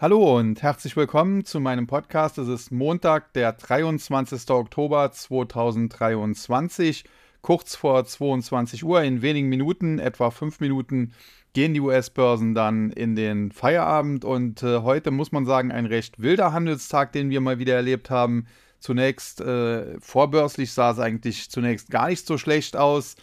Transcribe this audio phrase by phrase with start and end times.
[0.00, 2.38] Hallo und herzlich willkommen zu meinem Podcast.
[2.38, 4.48] Es ist Montag, der 23.
[4.48, 7.02] Oktober 2023,
[7.42, 9.02] kurz vor 22 Uhr.
[9.02, 11.14] In wenigen Minuten, etwa fünf Minuten,
[11.52, 14.24] gehen die US-Börsen dann in den Feierabend.
[14.24, 18.08] Und äh, heute muss man sagen, ein recht wilder Handelstag, den wir mal wieder erlebt
[18.08, 18.46] haben.
[18.78, 23.16] Zunächst äh, vorbörslich sah es eigentlich zunächst gar nicht so schlecht aus.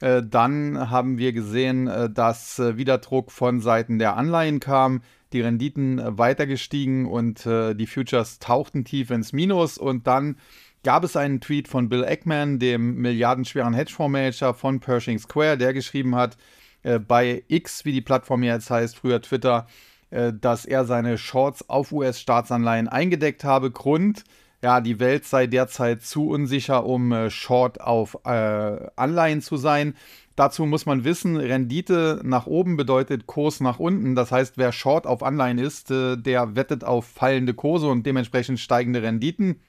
[0.00, 5.02] Äh, dann haben wir gesehen, äh, dass äh, wieder Druck von Seiten der Anleihen kam
[5.32, 10.36] die Renditen äh, weiter gestiegen und äh, die Futures tauchten tief ins Minus und dann
[10.82, 16.16] gab es einen Tweet von Bill Eckman, dem milliardenschweren Hedgefondsmanager von Pershing Square, der geschrieben
[16.16, 16.36] hat,
[16.82, 19.66] äh, bei X, wie die Plattform jetzt heißt, früher Twitter,
[20.10, 23.70] äh, dass er seine Shorts auf US-Staatsanleihen eingedeckt habe.
[23.70, 24.24] Grund,
[24.62, 29.94] ja, die Welt sei derzeit zu unsicher, um äh, Short auf äh, Anleihen zu sein.
[30.34, 34.14] Dazu muss man wissen, Rendite nach oben bedeutet Kurs nach unten.
[34.14, 38.58] Das heißt, wer Short auf Anleihen ist, äh, der wettet auf fallende Kurse und dementsprechend
[38.58, 39.60] steigende Renditen.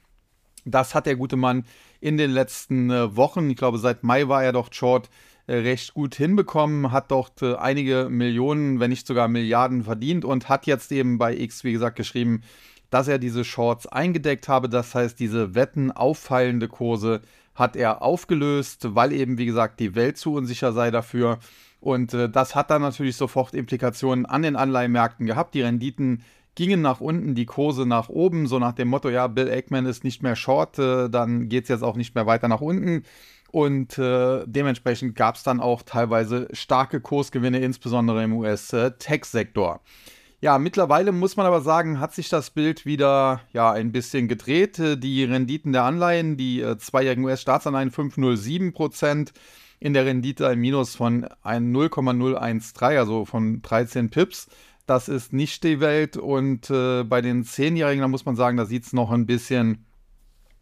[0.64, 1.64] Das hat der gute Mann
[2.00, 5.10] in den letzten äh, Wochen, ich glaube seit Mai war er doch Short,
[5.46, 10.66] äh, recht gut hinbekommen, hat dort einige Millionen, wenn nicht sogar Milliarden verdient und hat
[10.66, 12.40] jetzt eben bei X, wie gesagt, geschrieben,
[12.88, 14.70] dass er diese Shorts eingedeckt habe.
[14.70, 17.20] Das heißt, diese Wetten auf fallende Kurse
[17.54, 21.38] hat er aufgelöst, weil eben, wie gesagt, die Welt zu unsicher sei dafür.
[21.80, 25.54] Und äh, das hat dann natürlich sofort Implikationen an den Anleihenmärkten gehabt.
[25.54, 26.22] Die Renditen
[26.54, 30.04] gingen nach unten, die Kurse nach oben, so nach dem Motto, ja, Bill Eggman ist
[30.04, 33.02] nicht mehr short, äh, dann geht es jetzt auch nicht mehr weiter nach unten.
[33.50, 39.76] Und äh, dementsprechend gab es dann auch teilweise starke Kursgewinne, insbesondere im US-Tech-Sektor.
[39.76, 40.13] Äh,
[40.44, 44.76] ja, mittlerweile muss man aber sagen, hat sich das Bild wieder ja, ein bisschen gedreht.
[44.76, 49.32] Die Renditen der Anleihen, die äh, zweijährigen US-Staatsanleihen 5,07 Prozent,
[49.80, 54.48] in der Rendite ein Minus von 0,013, also von 13 Pips.
[54.84, 56.18] Das ist nicht die Welt.
[56.18, 59.86] Und äh, bei den Zehnjährigen, da muss man sagen, da sieht es noch ein bisschen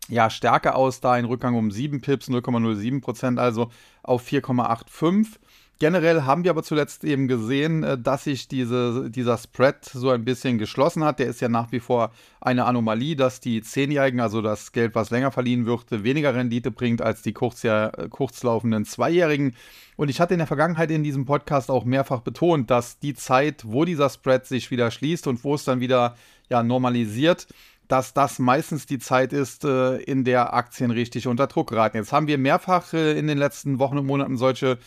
[0.08, 3.72] ja, stärker aus, da ein Rückgang um 7 Pips, 0,07 Prozent, also
[4.04, 5.40] auf 4,85.
[5.78, 10.24] Generell haben wir aber zuletzt eben gesehen, äh, dass sich diese, dieser Spread so ein
[10.24, 11.18] bisschen geschlossen hat.
[11.18, 15.10] Der ist ja nach wie vor eine Anomalie, dass die Zehnjährigen, also das Geld, was
[15.10, 19.56] länger verliehen wird, weniger Rendite bringt als die kurzjahr, äh, kurzlaufenden Zweijährigen.
[19.96, 23.64] Und ich hatte in der Vergangenheit in diesem Podcast auch mehrfach betont, dass die Zeit,
[23.66, 26.16] wo dieser Spread sich wieder schließt und wo es dann wieder
[26.48, 27.48] ja, normalisiert,
[27.88, 31.96] dass das meistens die Zeit ist, äh, in der Aktien richtig unter Druck geraten.
[31.96, 34.78] Jetzt haben wir mehrfach in den letzten Wochen und Monaten solche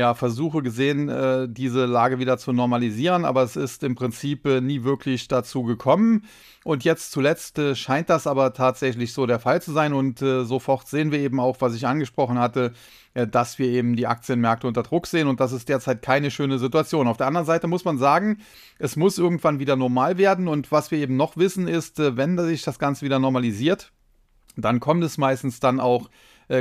[0.00, 4.60] ja, Versuche gesehen, äh, diese Lage wieder zu normalisieren, aber es ist im Prinzip äh,
[4.62, 6.24] nie wirklich dazu gekommen.
[6.64, 10.44] Und jetzt zuletzt äh, scheint das aber tatsächlich so der Fall zu sein und äh,
[10.44, 12.72] sofort sehen wir eben auch, was ich angesprochen hatte,
[13.12, 16.58] äh, dass wir eben die Aktienmärkte unter Druck sehen und das ist derzeit keine schöne
[16.58, 17.06] Situation.
[17.06, 18.38] Auf der anderen Seite muss man sagen,
[18.78, 22.38] es muss irgendwann wieder normal werden und was wir eben noch wissen ist, äh, wenn
[22.38, 23.92] sich das Ganze wieder normalisiert,
[24.56, 26.08] dann kommt es meistens dann auch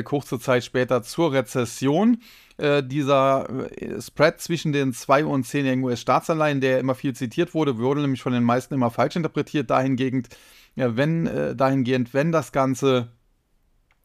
[0.04, 2.20] kurze Zeit später zur Rezession.
[2.60, 3.48] Äh, dieser
[3.82, 8.22] äh, Spread zwischen den 2 und 10-jährigen US-Staatsanleihen, der immer viel zitiert wurde, wurde nämlich
[8.22, 9.70] von den meisten immer falsch interpretiert.
[9.70, 10.28] Dahingehend,
[10.76, 13.14] ja, wenn, äh, dahingehend, wenn das Ganze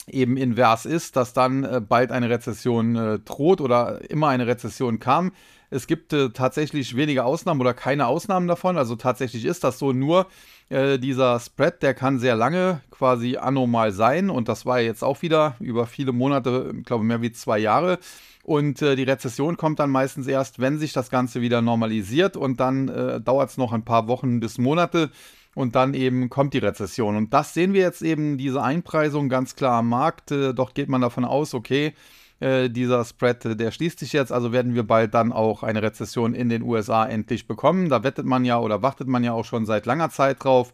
[0.06, 5.00] eben invers ist, dass dann äh, bald eine Rezession äh, droht oder immer eine Rezession
[5.00, 5.32] kam.
[5.70, 8.76] Es gibt äh, tatsächlich wenige Ausnahmen oder keine Ausnahmen davon.
[8.76, 9.92] Also tatsächlich ist das so.
[9.92, 10.28] Nur
[10.70, 14.30] dieser Spread, der kann sehr lange quasi anormal sein.
[14.30, 17.98] Und das war jetzt auch wieder über viele Monate, ich glaube mehr wie zwei Jahre.
[18.44, 22.60] Und äh, die Rezession kommt dann meistens erst, wenn sich das Ganze wieder normalisiert und
[22.60, 25.10] dann äh, dauert es noch ein paar Wochen bis Monate
[25.54, 27.16] und dann eben kommt die Rezession.
[27.16, 30.30] Und das sehen wir jetzt eben, diese Einpreisung ganz klar am Markt.
[30.30, 31.94] Äh, doch geht man davon aus, okay,
[32.40, 35.82] äh, dieser Spread, äh, der schließt sich jetzt, also werden wir bald dann auch eine
[35.82, 37.88] Rezession in den USA endlich bekommen.
[37.88, 40.72] Da wettet man ja oder wartet man ja auch schon seit langer Zeit drauf.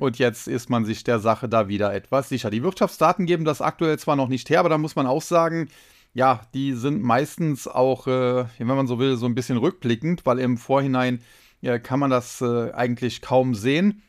[0.00, 2.50] Und jetzt ist man sich der Sache da wieder etwas sicher.
[2.50, 5.68] Die Wirtschaftsdaten geben das aktuell zwar noch nicht her, aber da muss man auch sagen,
[6.14, 10.38] ja, die sind meistens auch, äh, wenn man so will, so ein bisschen rückblickend, weil
[10.38, 11.20] im Vorhinein
[11.60, 14.02] ja, kann man das äh, eigentlich kaum sehen.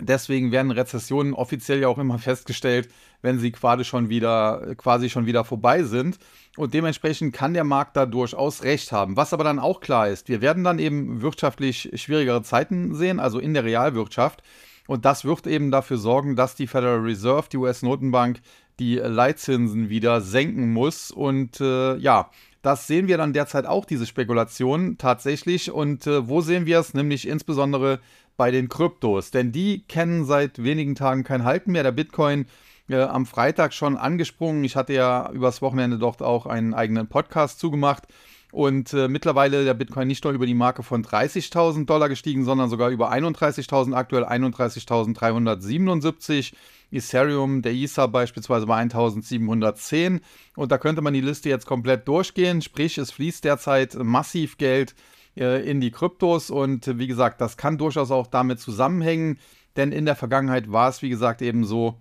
[0.00, 2.88] Deswegen werden Rezessionen offiziell ja auch immer festgestellt,
[3.22, 6.18] wenn sie quasi schon wieder, quasi schon wieder vorbei sind.
[6.56, 9.16] Und dementsprechend kann der Markt da durchaus recht haben.
[9.16, 13.38] Was aber dann auch klar ist, wir werden dann eben wirtschaftlich schwierigere Zeiten sehen, also
[13.38, 14.42] in der Realwirtschaft.
[14.86, 18.40] Und das wird eben dafür sorgen, dass die Federal Reserve, die US-Notenbank,
[18.78, 21.10] die Leitzinsen wieder senken muss.
[21.10, 22.30] Und äh, ja,
[22.62, 25.70] das sehen wir dann derzeit auch, diese Spekulation tatsächlich.
[25.70, 26.94] Und äh, wo sehen wir es?
[26.94, 28.00] Nämlich insbesondere
[28.36, 29.30] bei den Kryptos.
[29.30, 31.82] Denn die kennen seit wenigen Tagen kein Halten mehr.
[31.82, 32.46] Der Bitcoin
[32.88, 34.64] äh, am Freitag schon angesprungen.
[34.64, 38.04] Ich hatte ja übers Wochenende dort auch einen eigenen Podcast zugemacht.
[38.52, 42.70] Und äh, mittlerweile der Bitcoin nicht nur über die Marke von 30.000 Dollar gestiegen, sondern
[42.70, 46.52] sogar über 31.000, aktuell 31.377.
[46.92, 50.20] Ethereum, der Ether beispielsweise bei 1710.
[50.54, 52.62] Und da könnte man die Liste jetzt komplett durchgehen.
[52.62, 54.94] Sprich, es fließt derzeit massiv Geld
[55.36, 56.50] äh, in die Kryptos.
[56.50, 59.38] Und äh, wie gesagt, das kann durchaus auch damit zusammenhängen.
[59.76, 61.98] Denn in der Vergangenheit war es, wie gesagt, eben so,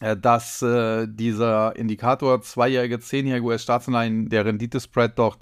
[0.00, 5.38] äh, dass äh, dieser Indikator zweijährige, zehnjährige US-Staatsanleihen, der Renditespread dort,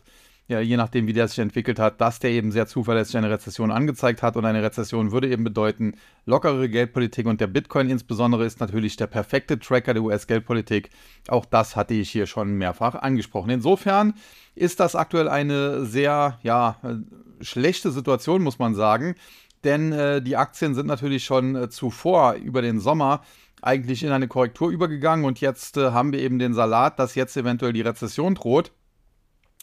[0.51, 3.71] ja, je nachdem, wie der sich entwickelt hat, dass der eben sehr zuverlässig eine Rezession
[3.71, 4.37] angezeigt hat.
[4.37, 5.95] Und eine Rezession würde eben bedeuten,
[6.27, 10.91] lockere Geldpolitik und der Bitcoin insbesondere ist natürlich der perfekte Tracker der US-Geldpolitik.
[11.29, 13.51] Auch das hatte ich hier schon mehrfach angesprochen.
[13.51, 14.15] Insofern
[14.57, 19.15] ist das aktuell eine sehr, ja, äh, schlechte Situation, muss man sagen.
[19.63, 23.23] Denn äh, die Aktien sind natürlich schon äh, zuvor über den Sommer
[23.63, 27.37] eigentlich in eine Korrektur übergegangen und jetzt äh, haben wir eben den Salat, dass jetzt
[27.37, 28.73] eventuell die Rezession droht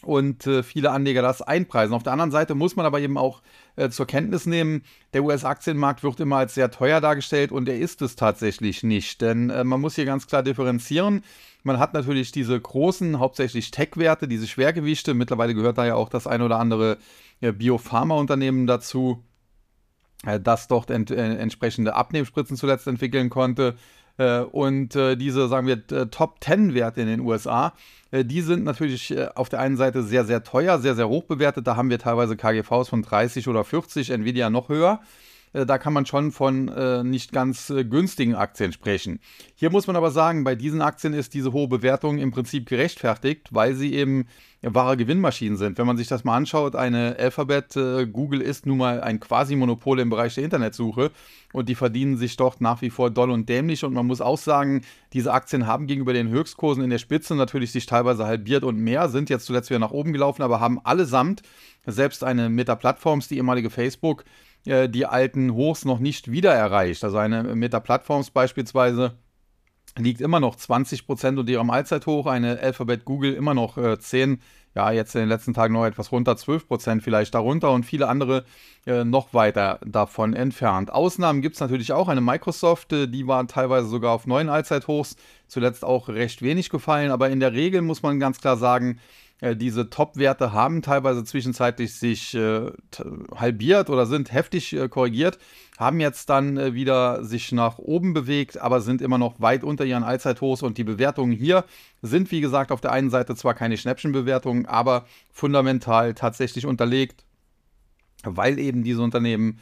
[0.04, 1.96] und äh, viele Anleger das einpreisen.
[1.96, 3.42] Auf der anderen Seite muss man aber eben auch
[3.76, 4.84] äh, zur Kenntnis nehmen,
[5.14, 9.50] der US-Aktienmarkt wird immer als sehr teuer dargestellt und er ist es tatsächlich nicht, denn
[9.50, 11.24] äh, man muss hier ganz klar differenzieren.
[11.64, 15.14] Man hat natürlich diese großen, hauptsächlich Tech-Werte, diese Schwergewichte.
[15.14, 16.98] Mittlerweile gehört da ja auch das ein oder andere
[17.42, 19.24] äh, Biopharma-Unternehmen dazu
[20.26, 23.76] äh, das dort ent, äh, entsprechende Abnehmspritzen zuletzt entwickeln konnte.
[24.18, 27.74] Äh, und äh, diese, sagen wir, äh, Top-10-Werte in den USA,
[28.14, 31.68] die sind natürlich auf der einen Seite sehr, sehr teuer, sehr, sehr hoch bewertet.
[31.68, 35.02] Da haben wir teilweise KGVs von 30 oder 40, Nvidia noch höher.
[35.58, 39.20] Äh, da kann man schon von äh, nicht ganz äh, günstigen Aktien sprechen.
[39.56, 43.50] Hier muss man aber sagen, bei diesen Aktien ist diese hohe Bewertung im Prinzip gerechtfertigt,
[43.52, 44.28] weil sie eben
[44.62, 45.78] wahre Gewinnmaschinen sind.
[45.78, 50.00] Wenn man sich das mal anschaut, eine Alphabet, äh, Google ist nun mal ein Quasi-Monopol
[50.00, 51.12] im Bereich der Internetsuche
[51.54, 54.38] und die verdienen sich dort nach wie vor doll und dämlich und man muss auch
[54.38, 54.82] sagen,
[55.14, 59.10] diese Aktien haben gegenüber den Höchstkursen in der Spitze natürlich sich teilweise halbiert und mehr,
[59.10, 61.44] sind jetzt zuletzt wieder nach oben gelaufen, aber haben allesamt,
[61.86, 64.26] selbst eine Meta Plattforms, die ehemalige Facebook,
[64.66, 67.04] äh, die alten Hochs noch nicht wieder erreicht.
[67.04, 69.18] Also eine Meta Plattforms beispielsweise
[69.98, 74.42] liegt immer noch 20% unter ihrem Allzeithoch, eine Alphabet Google immer noch äh, 10,
[74.76, 78.46] ja, jetzt in den letzten Tagen noch etwas runter, 12% vielleicht darunter und viele andere
[78.86, 80.92] äh, noch weiter davon entfernt.
[80.92, 85.16] Ausnahmen gibt es natürlich auch, eine Microsoft, äh, die war teilweise sogar auf neuen Allzeithochs,
[85.48, 89.00] zuletzt auch recht wenig gefallen, aber in der Regel muss man ganz klar sagen,
[89.56, 92.72] diese Top-Werte haben teilweise zwischenzeitlich sich äh,
[93.36, 95.38] halbiert oder sind heftig äh, korrigiert,
[95.78, 99.86] haben jetzt dann äh, wieder sich nach oben bewegt, aber sind immer noch weit unter
[99.86, 100.64] ihren Allzeithochs.
[100.64, 101.66] Und die Bewertungen hier
[102.02, 107.24] sind, wie gesagt, auf der einen Seite zwar keine Schnäppchenbewertungen, aber fundamental tatsächlich unterlegt,
[108.24, 109.60] weil eben diese Unternehmen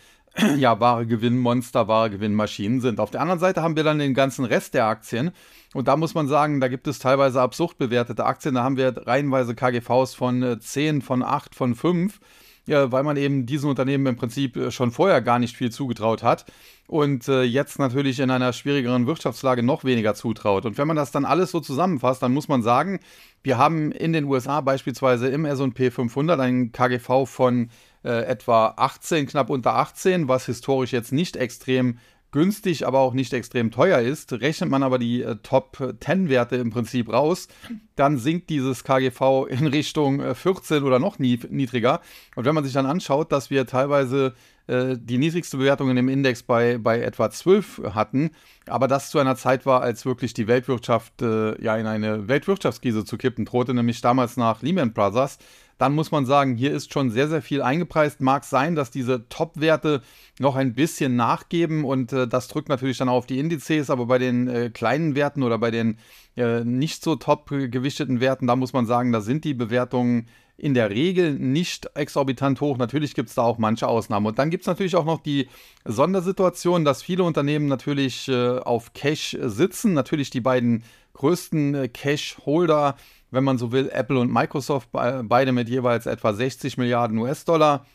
[0.57, 2.99] ja, wahre Gewinnmonster, wahre Gewinnmaschinen sind.
[2.99, 5.31] Auf der anderen Seite haben wir dann den ganzen Rest der Aktien.
[5.73, 8.55] Und da muss man sagen, da gibt es teilweise absurd bewertete Aktien.
[8.55, 12.19] Da haben wir reihenweise KGVs von 10, äh, von 8, von 5.
[12.67, 16.23] Ja, weil man eben diesen Unternehmen im Prinzip äh, schon vorher gar nicht viel zugetraut
[16.23, 16.45] hat
[16.87, 20.65] und äh, jetzt natürlich in einer schwierigeren Wirtschaftslage noch weniger zutraut.
[20.65, 22.99] Und wenn man das dann alles so zusammenfasst, dann muss man sagen,
[23.43, 27.69] wir haben in den USA beispielsweise im S&P 500 einen KGV von
[28.05, 31.97] äh, etwa 18, knapp unter 18, was historisch jetzt nicht extrem
[32.35, 34.33] günstig, aber auch nicht extrem teuer ist.
[34.33, 37.47] Rechnet man aber die äh, Top 10 Werte im Prinzip raus,
[37.95, 42.01] dann sinkt dieses KGV in Richtung äh, 14 oder noch niedriger.
[42.35, 44.33] Und wenn man sich dann anschaut, dass wir teilweise
[44.67, 48.31] äh, die niedrigste Bewertung in dem Index bei, bei etwa 12 hatten,
[48.67, 53.05] aber das zu einer Zeit war, als wirklich die Weltwirtschaft äh, ja in eine Weltwirtschaftskrise
[53.05, 55.37] zu kippen drohte, nämlich damals nach Lehman Brothers
[55.77, 58.21] dann muss man sagen, hier ist schon sehr, sehr viel eingepreist.
[58.21, 60.01] Mag sein, dass diese Top-Werte
[60.39, 64.17] noch ein bisschen nachgeben und äh, das drückt natürlich dann auf die Indizes, aber bei
[64.17, 65.97] den äh, kleinen Werten oder bei den
[66.37, 70.27] äh, nicht so top gewichteten Werten, da muss man sagen, da sind die Bewertungen
[70.57, 72.77] in der Regel nicht exorbitant hoch.
[72.77, 74.25] Natürlich gibt es da auch manche Ausnahmen.
[74.25, 75.49] Und dann gibt es natürlich auch noch die
[75.83, 79.93] Sondersituation, dass viele Unternehmen natürlich äh, auf Cash sitzen.
[79.93, 82.95] Natürlich die beiden größten äh, Cash-Holder
[83.35, 87.85] wenn man so will, Apple und Microsoft, beide mit jeweils etwa 60 Milliarden US-Dollar,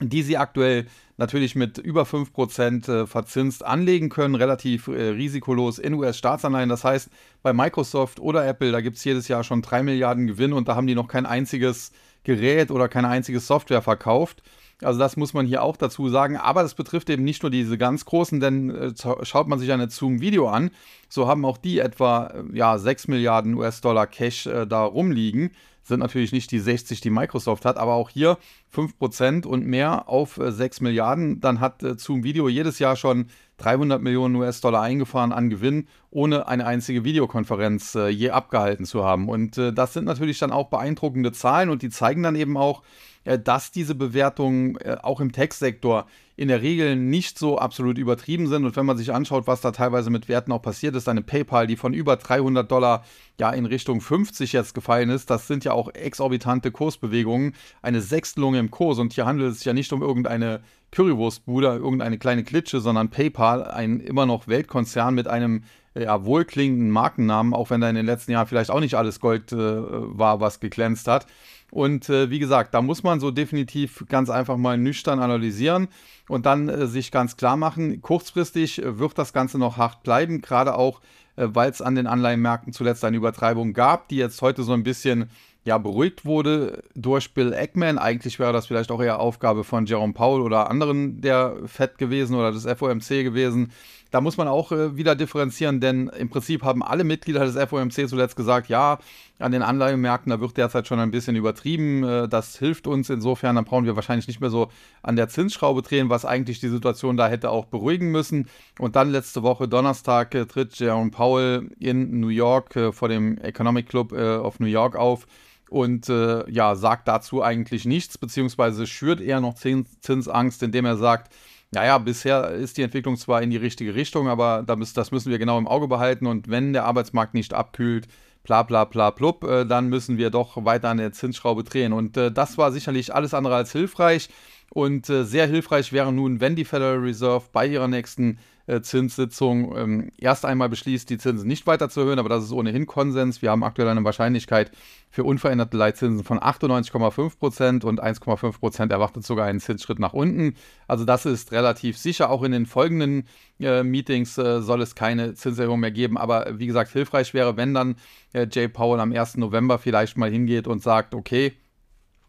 [0.00, 0.86] die sie aktuell
[1.18, 6.70] natürlich mit über 5% äh, verzinst anlegen können, relativ äh, risikolos in US-Staatsanleihen.
[6.70, 7.10] Das heißt,
[7.42, 10.76] bei Microsoft oder Apple, da gibt es jedes Jahr schon 3 Milliarden Gewinn und da
[10.76, 11.92] haben die noch kein einziges
[12.24, 14.42] Gerät oder keine einzige Software verkauft.
[14.82, 16.36] Also das muss man hier auch dazu sagen.
[16.36, 19.90] Aber das betrifft eben nicht nur diese ganz großen, denn äh, schaut man sich eine
[19.90, 20.70] Zoom-Video an,
[21.08, 25.50] so haben auch die etwa äh, ja, 6 Milliarden US-Dollar Cash äh, da rumliegen.
[25.82, 28.38] sind natürlich nicht die 60, die Microsoft hat, aber auch hier
[28.74, 31.40] 5% und mehr auf 6 Milliarden.
[31.40, 36.66] Dann hat Zoom Video jedes Jahr schon 300 Millionen US-Dollar eingefahren an Gewinn, ohne eine
[36.66, 39.28] einzige Videokonferenz je abgehalten zu haben.
[39.28, 42.82] Und das sind natürlich dann auch beeindruckende Zahlen und die zeigen dann eben auch,
[43.24, 46.06] dass diese Bewertungen auch im Tech-Sektor
[46.40, 48.64] in der Regel nicht so absolut übertrieben sind.
[48.64, 51.66] Und wenn man sich anschaut, was da teilweise mit Werten auch passiert ist, eine PayPal,
[51.66, 53.04] die von über 300 Dollar
[53.38, 58.54] ja in Richtung 50 jetzt gefallen ist, das sind ja auch exorbitante Kursbewegungen, eine Sechstelung
[58.54, 58.98] im Kurs.
[58.98, 60.62] Und hier handelt es sich ja nicht um irgendeine
[60.92, 67.52] Currywurstbude, irgendeine kleine Klitsche, sondern PayPal, ein immer noch Weltkonzern mit einem ja, wohlklingenden Markennamen,
[67.52, 70.60] auch wenn da in den letzten Jahren vielleicht auch nicht alles Gold äh, war, was
[70.60, 71.26] geglänzt hat.
[71.70, 75.88] Und äh, wie gesagt, da muss man so definitiv ganz einfach mal nüchtern analysieren
[76.28, 80.40] und dann äh, sich ganz klar machen, kurzfristig äh, wird das Ganze noch hart bleiben,
[80.42, 81.00] gerade auch,
[81.36, 84.82] äh, weil es an den Anleihenmärkten zuletzt eine Übertreibung gab, die jetzt heute so ein
[84.82, 85.30] bisschen
[85.64, 87.98] ja, beruhigt wurde durch Bill Eggman.
[87.98, 92.34] Eigentlich wäre das vielleicht auch eher Aufgabe von Jerome Powell oder anderen der FED gewesen
[92.34, 93.70] oder des FOMC gewesen,
[94.10, 98.08] da muss man auch äh, wieder differenzieren, denn im Prinzip haben alle Mitglieder des FOMC
[98.08, 98.98] zuletzt gesagt, ja,
[99.38, 102.04] an den Anleihemärkten, da wird derzeit schon ein bisschen übertrieben.
[102.04, 104.70] Äh, das hilft uns insofern, dann brauchen wir wahrscheinlich nicht mehr so
[105.02, 108.48] an der Zinsschraube drehen, was eigentlich die Situation da hätte auch beruhigen müssen.
[108.78, 113.38] Und dann letzte Woche Donnerstag äh, tritt Jerome Powell in New York äh, vor dem
[113.38, 115.26] Economic Club äh, of New York auf
[115.70, 121.32] und äh, ja, sagt dazu eigentlich nichts, beziehungsweise schürt eher noch Zinsangst, indem er sagt,
[121.72, 125.56] naja, bisher ist die Entwicklung zwar in die richtige Richtung, aber das müssen wir genau
[125.58, 126.26] im Auge behalten.
[126.26, 128.08] Und wenn der Arbeitsmarkt nicht abkühlt,
[128.42, 131.92] bla bla bla blub, äh, dann müssen wir doch weiter an der Zinsschraube drehen.
[131.92, 134.28] Und äh, das war sicherlich alles andere als hilfreich.
[134.70, 138.38] Und äh, sehr hilfreich wäre nun, wenn die Federal Reserve bei ihrer nächsten
[138.78, 142.86] Zinssitzung ähm, erst einmal beschließt, die Zinsen nicht weiter zu erhöhen, aber das ist ohnehin
[142.86, 143.42] Konsens.
[143.42, 144.70] Wir haben aktuell eine Wahrscheinlichkeit
[145.10, 150.54] für unveränderte Leitzinsen von 98,5 Prozent und 1,5 Prozent erwartet sogar einen Zinsschritt nach unten.
[150.86, 152.30] Also das ist relativ sicher.
[152.30, 153.26] Auch in den folgenden
[153.58, 156.16] äh, Meetings äh, soll es keine Zinserhöhung mehr geben.
[156.16, 157.96] Aber wie gesagt, hilfreich wäre, wenn dann
[158.32, 159.36] äh, Jay Powell am 1.
[159.36, 161.69] November vielleicht mal hingeht und sagt, okay, äh,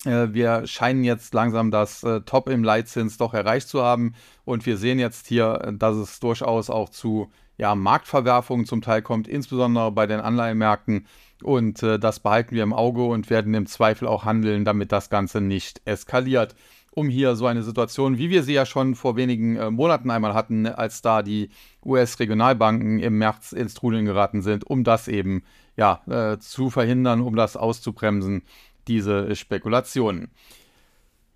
[0.10, 4.14] wir scheinen jetzt langsam das äh, Top im Leitzins doch erreicht zu haben
[4.46, 7.30] und wir sehen jetzt hier, dass es durchaus auch zu
[7.62, 11.06] ja, Marktverwerfungen zum Teil kommt, insbesondere bei den Anleihemärkten.
[11.44, 15.12] Und äh, das behalten wir im Auge und werden im Zweifel auch handeln, damit das
[15.12, 16.56] Ganze nicht eskaliert.
[16.94, 20.34] Um hier so eine Situation, wie wir sie ja schon vor wenigen äh, Monaten einmal
[20.34, 21.50] hatten, als da die
[21.86, 25.44] US-Regionalbanken im März ins Trudeln geraten sind, um das eben
[25.78, 28.42] ja, äh, zu verhindern, um das auszubremsen
[28.88, 30.32] diese Spekulationen.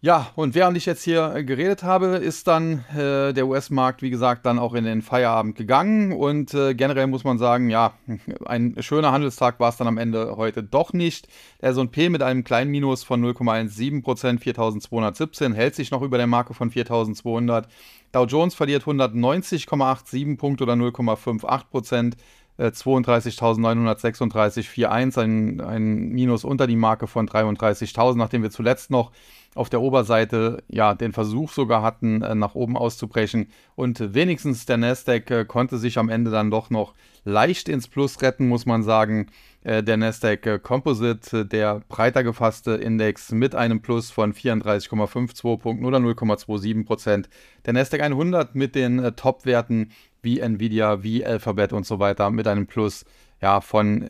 [0.05, 4.11] Ja, und während ich jetzt hier äh, geredet habe, ist dann äh, der US-Markt, wie
[4.11, 6.13] gesagt, dann auch in den Feierabend gegangen.
[6.13, 7.93] Und äh, generell muss man sagen, ja,
[8.45, 11.27] ein schöner Handelstag war es dann am Ende heute doch nicht.
[11.59, 16.53] Der S&P mit einem kleinen Minus von 0,17%, 4.217, hält sich noch über der Marke
[16.53, 17.65] von 4.200.
[18.11, 22.13] Dow Jones verliert 190,87 Punkte oder 0,58%.
[22.57, 29.11] 32.936,41, ein, ein Minus unter die Marke von 33.000, nachdem wir zuletzt noch
[29.55, 33.47] auf der Oberseite ja den Versuch sogar hatten, äh, nach oben auszubrechen.
[33.75, 36.93] Und wenigstens der Nasdaq äh, konnte sich am Ende dann doch noch
[37.23, 39.27] leicht ins Plus retten, muss man sagen.
[39.63, 45.99] Äh, der Nasdaq Composite, der breiter gefasste Index mit einem Plus von 34,52 Punkten oder
[45.99, 47.29] 0,27 Prozent.
[47.65, 49.91] Der Nasdaq 100 mit den Top-Werten
[50.25, 53.05] wie Nvidia, wie Alphabet und so weiter mit einem Plus
[53.41, 54.09] ja, von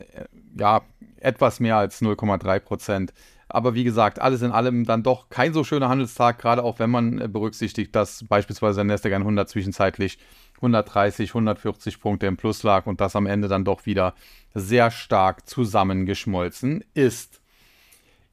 [0.58, 0.82] ja,
[1.20, 3.12] etwas mehr als 0,3 Prozent.
[3.48, 6.90] Aber wie gesagt, alles in allem dann doch kein so schöner Handelstag, gerade auch wenn
[6.90, 10.18] man äh, berücksichtigt, dass beispielsweise der Nasdaq 100 zwischenzeitlich
[10.56, 14.14] 130, 140 Punkte im Plus lag und das am Ende dann doch wieder
[14.54, 17.40] sehr stark zusammengeschmolzen ist.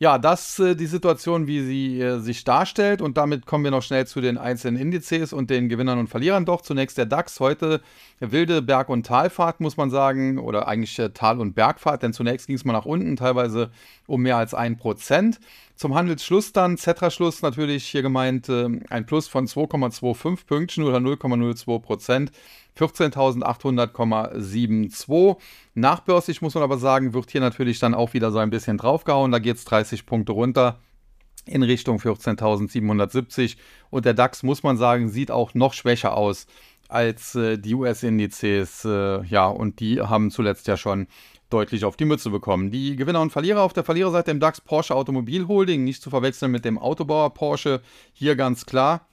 [0.03, 3.01] Ja, das äh, die Situation, wie sie äh, sich darstellt.
[3.01, 6.43] Und damit kommen wir noch schnell zu den einzelnen Indizes und den Gewinnern und Verlierern.
[6.43, 7.39] Doch zunächst der DAX.
[7.39, 7.79] Heute
[8.19, 10.39] wilde Berg- und Talfahrt, muss man sagen.
[10.39, 13.71] Oder eigentlich äh, Tal- und Bergfahrt, denn zunächst ging es mal nach unten, teilweise
[14.07, 15.37] um mehr als 1%.
[15.75, 21.79] Zum Handelsschluss dann, Zetra-Schluss natürlich hier gemeint, äh, ein Plus von 2,25 Pünktchen oder 0,02
[21.79, 22.31] Prozent.
[22.77, 25.37] 14.800,72.
[25.75, 29.31] Nachbörslich muss man aber sagen, wird hier natürlich dann auch wieder so ein bisschen draufgehauen.
[29.31, 30.79] Da geht es 30 Punkte runter
[31.45, 33.57] in Richtung 14.770.
[33.89, 36.47] Und der DAX, muss man sagen, sieht auch noch schwächer aus
[36.89, 38.85] als äh, die US-Indizes.
[38.85, 41.07] Äh, ja, und die haben zuletzt ja schon
[41.53, 42.71] deutlich auf die Mütze bekommen.
[42.71, 46.51] Die Gewinner und Verlierer auf der Verliererseite im DAX Porsche Automobil Holding, nicht zu verwechseln
[46.51, 47.81] mit dem Autobauer Porsche.
[48.13, 49.07] Hier ganz klar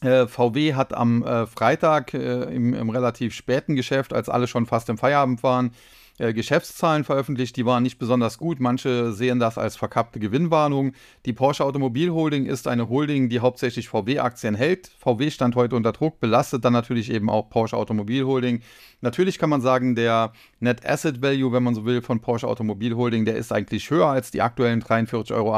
[0.00, 4.66] Äh, VW hat am äh, Freitag äh, im, im, relativ späten Geschäft, als alle schon
[4.66, 5.70] fast im Feierabend waren,
[6.18, 8.60] äh, Geschäftszahlen veröffentlicht, die waren nicht besonders gut.
[8.60, 10.92] Manche sehen das als verkappte Gewinnwarnung.
[11.26, 14.90] Die Porsche Automobil Holding ist eine Holding, die hauptsächlich VW-Aktien hält.
[14.98, 18.62] VW stand heute unter Druck, belastet dann natürlich eben auch Porsche Automobil Holding.
[19.00, 22.94] Natürlich kann man sagen, der Net Asset Value, wenn man so will, von Porsche Automobil
[22.94, 25.56] Holding, der ist eigentlich höher als die aktuellen 43,78 Euro.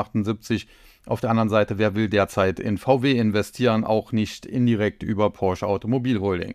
[1.07, 5.67] Auf der anderen Seite, wer will derzeit in VW investieren, auch nicht indirekt über Porsche
[5.67, 6.55] Automobil Holding.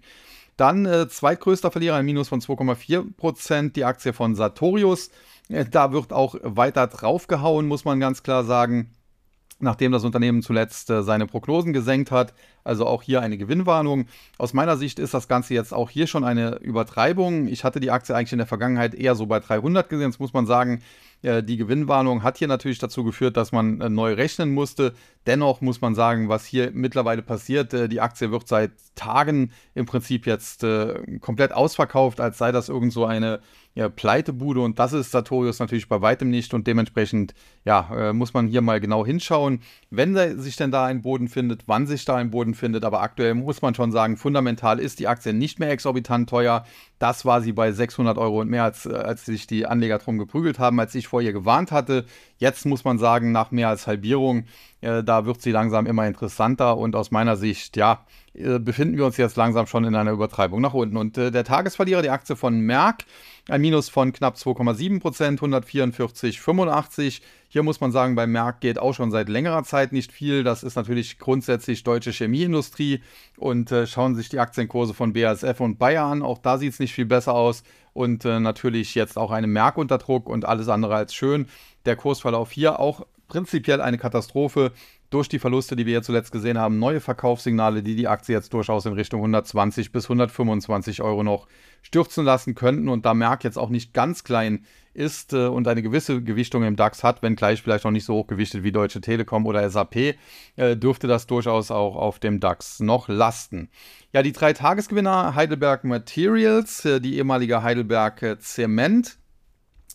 [0.57, 5.09] Dann äh, zweitgrößter Verlierer, ein Minus von 2,4%, die Aktie von Sartorius.
[5.49, 8.91] Äh, da wird auch weiter draufgehauen, muss man ganz klar sagen
[9.61, 12.33] nachdem das Unternehmen zuletzt äh, seine Prognosen gesenkt hat.
[12.63, 14.05] Also auch hier eine Gewinnwarnung.
[14.37, 17.47] Aus meiner Sicht ist das Ganze jetzt auch hier schon eine Übertreibung.
[17.47, 20.09] Ich hatte die Aktie eigentlich in der Vergangenheit eher so bei 300 gesehen.
[20.09, 20.81] Jetzt muss man sagen,
[21.23, 24.93] äh, die Gewinnwarnung hat hier natürlich dazu geführt, dass man äh, neu rechnen musste.
[25.27, 29.85] Dennoch muss man sagen, was hier mittlerweile passiert, äh, die Aktie wird seit Tagen im
[29.85, 30.65] Prinzip jetzt
[31.21, 33.39] komplett ausverkauft, als sei das irgend so eine
[33.73, 38.47] ja, Pleitebude und das ist Sartorius natürlich bei weitem nicht und dementsprechend ja, muss man
[38.47, 42.31] hier mal genau hinschauen, wenn sich denn da ein Boden findet, wann sich da ein
[42.31, 46.29] Boden findet, aber aktuell muss man schon sagen, fundamental ist die Aktie nicht mehr exorbitant
[46.29, 46.65] teuer.
[46.99, 50.59] Das war sie bei 600 Euro und mehr, als, als sich die Anleger drum geprügelt
[50.59, 52.05] haben, als ich vor ihr gewarnt hatte.
[52.37, 54.45] Jetzt muss man sagen, nach mehr als Halbierung,
[54.79, 59.05] äh, da wird sie langsam immer interessanter und aus meiner Sicht, ja, äh, befinden wir
[59.05, 60.95] uns jetzt langsam schon in einer Übertreibung nach unten.
[60.95, 63.03] Und äh, der Tagesverlierer, die Aktie von Merck,
[63.49, 67.21] ein Minus von knapp 2,7 Prozent, 144,85.
[67.49, 70.45] Hier muss man sagen, bei Merck geht auch schon seit längerer Zeit nicht viel.
[70.45, 73.01] Das ist natürlich grundsätzlich deutsche Chemieindustrie.
[73.35, 76.21] Und äh, schauen sich die Aktienkurse von BASF und Bayer an.
[76.21, 77.63] Auch da sieht es nicht viel besser aus.
[77.93, 81.47] Und äh, natürlich jetzt auch eine Merck unter Druck und alles andere als schön.
[81.85, 84.71] Der Kursverlauf hier auch prinzipiell eine Katastrophe
[85.11, 88.53] durch die Verluste, die wir jetzt zuletzt gesehen haben, neue Verkaufssignale, die die Aktie jetzt
[88.53, 91.47] durchaus in Richtung 120 bis 125 Euro noch
[91.81, 92.87] stürzen lassen könnten.
[92.87, 96.77] Und da Merck jetzt auch nicht ganz klein ist äh, und eine gewisse Gewichtung im
[96.77, 100.15] DAX hat, wenngleich vielleicht noch nicht so hoch gewichtet wie Deutsche Telekom oder SAP,
[100.55, 103.69] äh, dürfte das durchaus auch auf dem DAX noch lasten.
[104.13, 109.17] Ja, die drei Tagesgewinner Heidelberg Materials, äh, die ehemalige Heidelberg äh, Zement.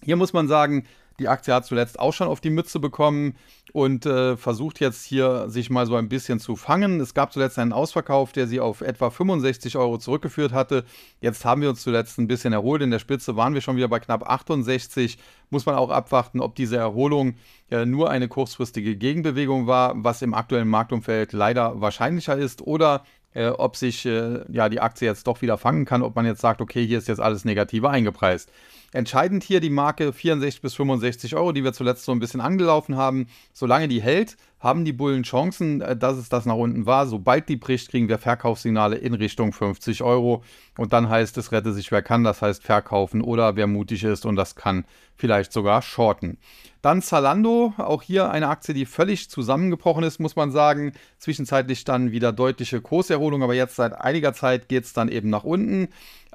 [0.02, 0.84] Hier muss man sagen,
[1.18, 3.36] die Aktie hat zuletzt auch schon auf die Mütze bekommen
[3.76, 6.98] und äh, versucht jetzt hier sich mal so ein bisschen zu fangen.
[6.98, 10.86] Es gab zuletzt einen Ausverkauf, der sie auf etwa 65 Euro zurückgeführt hatte.
[11.20, 12.80] Jetzt haben wir uns zuletzt ein bisschen erholt.
[12.80, 15.18] In der Spitze waren wir schon wieder bei knapp 68.
[15.50, 17.34] Muss man auch abwarten, ob diese Erholung
[17.70, 23.48] äh, nur eine kurzfristige Gegenbewegung war, was im aktuellen Marktumfeld leider wahrscheinlicher ist, oder äh,
[23.48, 26.60] ob sich äh, ja, die Aktie jetzt doch wieder fangen kann, ob man jetzt sagt,
[26.60, 28.50] okay, hier ist jetzt alles Negative eingepreist.
[28.92, 32.96] Entscheidend hier die Marke 64 bis 65 Euro, die wir zuletzt so ein bisschen angelaufen
[32.96, 33.26] haben.
[33.52, 37.06] Solange die hält, haben die Bullen Chancen, äh, dass es das nach unten war.
[37.06, 40.42] Sobald die bricht, kriegen wir Verkaufssignale in Richtung 50 Euro.
[40.78, 44.24] Und dann heißt es, rette sich wer kann, das heißt verkaufen oder wer mutig ist
[44.24, 46.38] und das kann vielleicht sogar shorten.
[46.86, 50.92] Dann Zalando, auch hier eine Aktie, die völlig zusammengebrochen ist, muss man sagen.
[51.18, 55.42] Zwischenzeitlich dann wieder deutliche Kurserholung, aber jetzt seit einiger Zeit geht es dann eben nach
[55.42, 55.88] unten.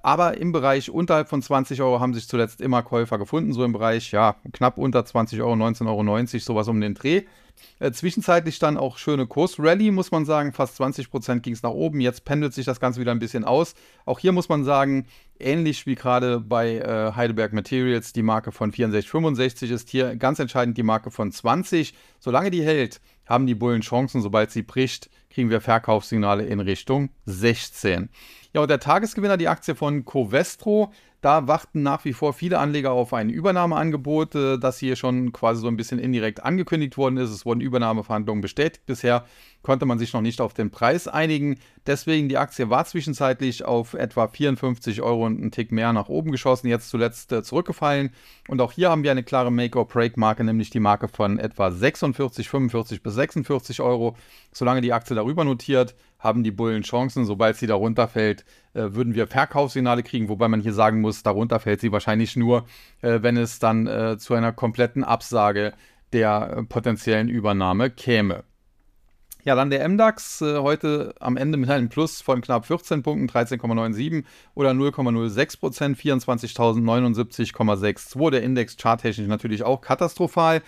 [0.04, 3.74] Aber im Bereich unterhalb von 20 Euro haben sich zuletzt immer Käufer gefunden, so im
[3.74, 7.24] Bereich, ja, knapp unter 20 Euro, 19,90 Euro, sowas um den Dreh.
[7.80, 10.54] Äh, zwischenzeitlich dann auch schöne Kursrally, muss man sagen.
[10.54, 12.02] Fast 20% ging es nach oben.
[12.02, 13.76] Jetzt pendelt sich das Ganze wieder ein bisschen aus.
[14.06, 15.06] Auch hier muss man sagen,
[15.40, 20.78] ähnlich wie gerade bei äh, Heidelberg Materials, die Marke von 64,65 ist hier ganz entscheidend
[20.78, 21.94] die Marke von 20.
[22.20, 24.22] Solange die hält, haben die Bullen Chancen.
[24.22, 28.10] Sobald sie bricht, kriegen wir Verkaufssignale in Richtung 16.
[28.54, 32.92] Ja, und der Tagesgewinner, die Aktie von Covestro, da warten nach wie vor viele Anleger
[32.92, 37.30] auf ein Übernahmeangebot, äh, das hier schon quasi so ein bisschen indirekt angekündigt worden ist.
[37.30, 38.88] Es wurden Übernahmeverhandlungen bestätigt.
[38.88, 39.26] Bisher
[39.62, 41.60] konnte man sich noch nicht auf den Preis einigen.
[41.86, 46.32] Deswegen die Aktie war zwischenzeitlich auf etwa 54 Euro und einen Tick mehr nach oben
[46.32, 48.10] geschossen, jetzt zuletzt äh, zurückgefallen.
[48.48, 53.04] Und auch hier haben wir eine klare Make-or-Break-Marke, nämlich die Marke von etwa 46, 45
[53.04, 54.18] bis 46 Euro.
[54.52, 57.25] Solange die Aktie darüber notiert, haben die Bullen Chancen.
[57.25, 61.60] Sobald sie darunter fällt, äh, würden wir Verkaufssignale kriegen, wobei man hier sagen muss, darunter
[61.60, 62.65] fällt sie wahrscheinlich nur,
[63.01, 65.73] äh, wenn es dann äh, zu einer kompletten Absage
[66.13, 68.43] der äh, potenziellen Übernahme käme.
[69.43, 73.27] Ja, dann der MDAX äh, heute am Ende mit einem Plus von knapp 14 Punkten,
[73.27, 74.23] 13,97
[74.54, 78.30] oder 0,06 Prozent, 24.079,62.
[78.30, 80.62] Der Index charttechnisch natürlich auch katastrophal.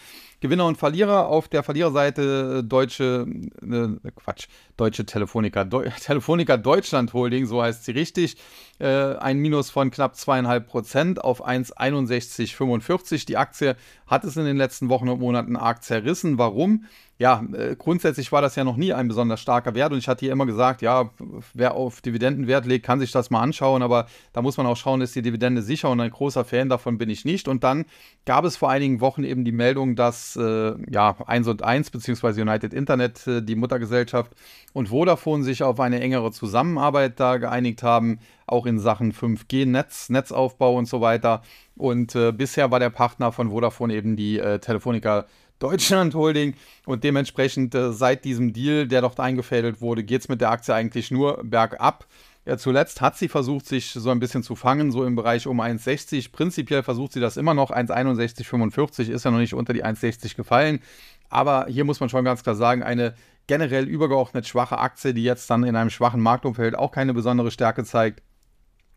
[0.43, 3.25] Gewinner und Verlierer auf der Verliererseite äh, deutsche,
[3.61, 8.35] äh, Quatsch, deutsche Telefonica, Deu Telefonica Deutschland Holding, so heißt sie richtig.
[8.77, 13.25] Äh, ein Minus von knapp 2,5% auf 1,6145.
[13.25, 16.37] Die Aktie hat es in den letzten Wochen und Monaten arg zerrissen.
[16.37, 16.87] Warum?
[17.23, 20.25] Ja, äh, grundsätzlich war das ja noch nie ein besonders starker Wert und ich hatte
[20.25, 21.09] hier immer gesagt, ja,
[21.53, 24.75] wer auf Dividenden Wert legt, kann sich das mal anschauen, aber da muss man auch
[24.75, 27.47] schauen, ist die Dividende sicher und ein großer Fan davon bin ich nicht.
[27.47, 27.85] Und dann
[28.25, 32.41] gab es vor einigen Wochen eben die Meldung, dass äh, ja 1 und 1 bzw.
[32.41, 34.33] United Internet, äh, die Muttergesellschaft
[34.73, 40.75] und Vodafone sich auf eine engere Zusammenarbeit da geeinigt haben, auch in Sachen 5G-Netz, Netzaufbau
[40.75, 41.41] und so weiter.
[41.77, 45.25] Und äh, bisher war der Partner von Vodafone eben die äh, Telefonica
[45.59, 50.41] Deutschland Holding und dementsprechend äh, seit diesem Deal, der dort eingefädelt wurde, geht es mit
[50.41, 52.07] der Aktie eigentlich nur bergab.
[52.45, 55.61] Ja, zuletzt hat sie versucht, sich so ein bisschen zu fangen, so im Bereich um
[55.61, 56.33] 1,60.
[56.33, 57.71] Prinzipiell versucht sie das immer noch.
[57.71, 60.81] 1,61,45 ist ja noch nicht unter die 1,60 gefallen.
[61.29, 63.15] Aber hier muss man schon ganz klar sagen, eine
[63.47, 67.85] generell übergeordnet schwache Aktie, die jetzt dann in einem schwachen Marktumfeld auch keine besondere Stärke
[67.85, 68.21] zeigt.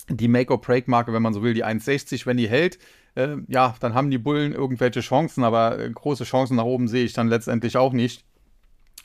[0.08, 2.78] Die Make-or-Break-Marke, wenn man so will, die 1,60, wenn die hält,
[3.16, 7.05] äh, ja, dann haben die Bullen irgendwelche Chancen, aber äh, große Chancen nach oben sehe
[7.05, 8.24] ich dann letztendlich auch nicht.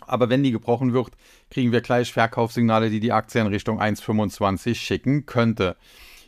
[0.05, 1.11] Aber wenn die gebrochen wird,
[1.49, 5.77] kriegen wir gleich Verkaufssignale, die die Aktie in Richtung 1,25 schicken könnte.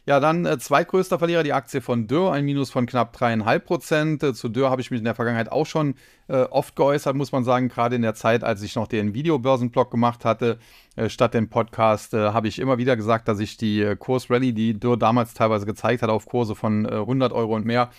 [0.05, 4.23] Ja, dann äh, zweitgrößter Verlierer, die Aktie von Dürr, ein Minus von knapp 3,5 Prozent.
[4.23, 5.95] Äh, zu Dürr habe ich mich in der Vergangenheit auch schon
[6.27, 9.89] äh, oft geäußert, muss man sagen, gerade in der Zeit, als ich noch den Videobörsenblog
[9.89, 10.59] gemacht hatte,
[10.97, 14.51] äh, statt dem Podcast, äh, habe ich immer wieder gesagt, dass ich die äh, Kursrallye,
[14.51, 17.89] die Dürr damals teilweise gezeigt hat, auf Kurse von 100 Euro und mehr,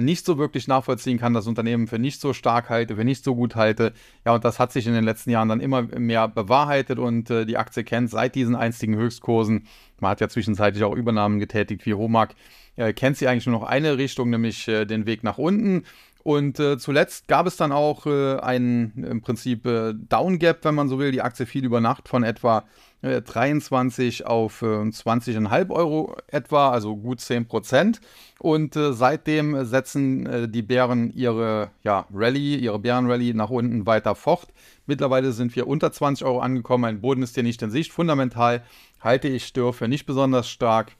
[0.00, 3.34] nicht so wirklich nachvollziehen kann, das Unternehmen für nicht so stark halte, für nicht so
[3.34, 3.92] gut halte.
[4.24, 7.46] Ja, und das hat sich in den letzten Jahren dann immer mehr bewahrheitet und äh,
[7.46, 9.66] die Aktie kennt seit diesen einstigen Höchstkursen,
[10.00, 12.34] man hat ja zwischenzeitlich auch Übernahmen getätigt wie Homag,
[12.76, 15.84] äh, kennt sie eigentlich nur noch eine Richtung, nämlich äh, den Weg nach unten.
[16.28, 20.90] Und äh, zuletzt gab es dann auch äh, einen im Prinzip äh, Downgap, wenn man
[20.90, 21.10] so will.
[21.10, 22.66] Die Aktie fiel über Nacht von etwa
[23.00, 28.02] 23 äh, auf 20,5 Euro etwa, also gut 10 Prozent.
[28.38, 34.14] Und äh, seitdem setzen äh, die Bären ihre ja, Rallye, ihre Bärenrallye nach unten weiter
[34.14, 34.48] fort.
[34.84, 36.84] Mittlerweile sind wir unter 20 Euro angekommen.
[36.84, 37.90] Ein Boden ist hier nicht in Sicht.
[37.90, 38.62] Fundamental
[39.00, 40.97] halte ich Stör für nicht besonders stark.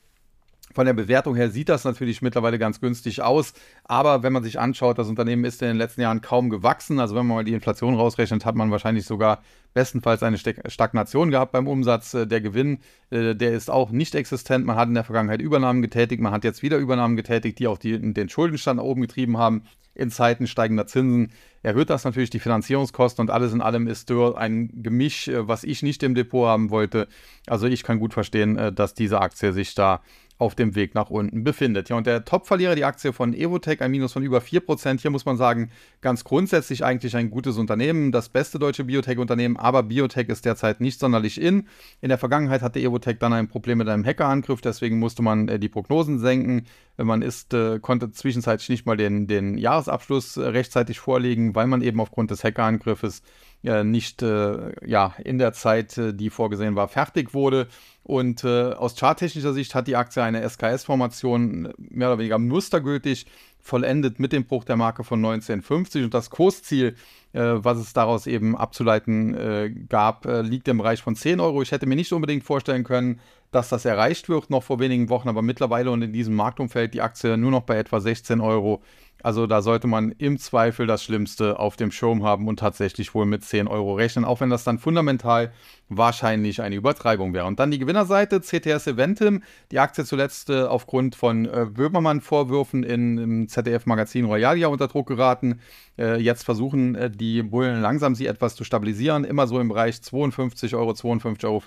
[0.75, 3.55] Von der Bewertung her sieht das natürlich mittlerweile ganz günstig aus,
[3.85, 7.01] aber wenn man sich anschaut, das Unternehmen ist in den letzten Jahren kaum gewachsen.
[7.01, 9.41] Also wenn man mal die Inflation rausrechnet, hat man wahrscheinlich sogar
[9.75, 12.15] bestenfalls eine Stagnation gehabt beim Umsatz.
[12.15, 12.79] Äh, der Gewinn,
[13.11, 14.67] äh, der ist auch nicht existent.
[14.67, 17.79] Man hat in der Vergangenheit Übernahmen getätigt, man hat jetzt wieder Übernahmen getätigt, die auch
[17.79, 19.63] die, den Schuldenstand nach oben getrieben haben.
[19.95, 24.39] In Zeiten steigender Zinsen erhöht das natürlich die Finanzierungskosten und alles in allem ist Dürr
[24.39, 27.09] ein Gemisch, äh, was ich nicht im Depot haben wollte.
[27.47, 30.01] Also ich kann gut verstehen, dass diese Aktie sich da
[30.39, 31.89] auf dem Weg nach unten befindet.
[31.89, 35.01] Ja, und der Top-Verlierer, die Aktie von Evotech, ein Minus von über 4%.
[35.01, 35.71] Hier muss man sagen,
[36.01, 41.01] ganz grundsätzlich eigentlich ein gutes Unternehmen, das beste deutsche Biotech-Unternehmen, aber Biotech ist derzeit nicht
[41.01, 41.67] sonderlich in.
[42.01, 45.59] In der Vergangenheit hatte Evotech dann ein Problem mit einem Hackerangriff, deswegen musste man äh,
[45.59, 46.67] die Prognosen senken.
[46.97, 51.83] Man ist, äh, konnte zwischenzeitlich nicht mal den, den Jahresabschluss äh, rechtzeitig vorlegen, weil man
[51.83, 53.23] eben aufgrund des Hackerangriffes äh,
[53.63, 57.67] nicht äh, ja, in der Zeit, äh, die vorgesehen war, fertig wurde.
[58.05, 63.27] Und äh, aus charttechnischer Sicht hat die Aktie eine SKS-Formation mehr oder weniger mustergültig
[63.61, 66.95] vollendet mit dem Bruch der Marke von 1950 und das Kursziel,
[67.33, 71.61] äh, was es daraus eben abzuleiten äh, gab, äh, liegt im Bereich von 10 Euro.
[71.61, 75.29] Ich hätte mir nicht unbedingt vorstellen können, dass das erreicht wird, noch vor wenigen Wochen,
[75.29, 78.83] aber mittlerweile und in diesem Marktumfeld die Aktie nur noch bei etwa 16 Euro
[79.23, 83.27] also da sollte man im Zweifel das Schlimmste auf dem Schirm haben und tatsächlich wohl
[83.27, 85.53] mit 10 Euro rechnen, auch wenn das dann fundamental
[85.89, 87.47] wahrscheinlich eine Übertreibung wäre.
[87.47, 93.49] Und dann die Gewinnerseite, CTS Eventim, die Aktie zuletzt äh, aufgrund von äh, Böhmermann-Vorwürfen im
[93.49, 95.61] ZDF-Magazin Royalia unter Druck geraten.
[95.99, 100.01] Äh, jetzt versuchen äh, die Bullen langsam sie etwas zu stabilisieren, immer so im Bereich
[100.03, 101.63] 52 Euro, 52,50 Euro.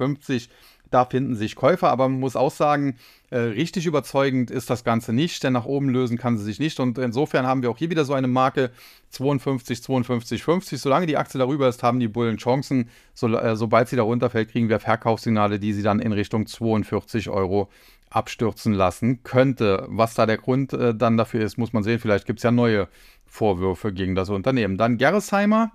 [0.92, 2.98] Da finden sich Käufer, aber man muss auch sagen,
[3.30, 6.82] äh, richtig überzeugend ist das Ganze nicht, denn nach oben lösen kann sie sich nicht.
[6.82, 8.72] Und insofern haben wir auch hier wieder so eine Marke
[9.10, 10.82] 52, 52, 50.
[10.82, 12.90] Solange die Aktie darüber ist, haben die Bullen Chancen.
[13.14, 17.30] So, äh, sobald sie darunter fällt, kriegen wir Verkaufssignale, die sie dann in Richtung 42
[17.30, 17.70] Euro
[18.10, 19.86] abstürzen lassen könnte.
[19.88, 22.00] Was da der Grund äh, dann dafür ist, muss man sehen.
[22.00, 22.90] Vielleicht gibt es ja neue
[23.26, 24.78] Vorwürfe gegen das Unternehmen.
[24.78, 25.72] Dann Gerresheimer.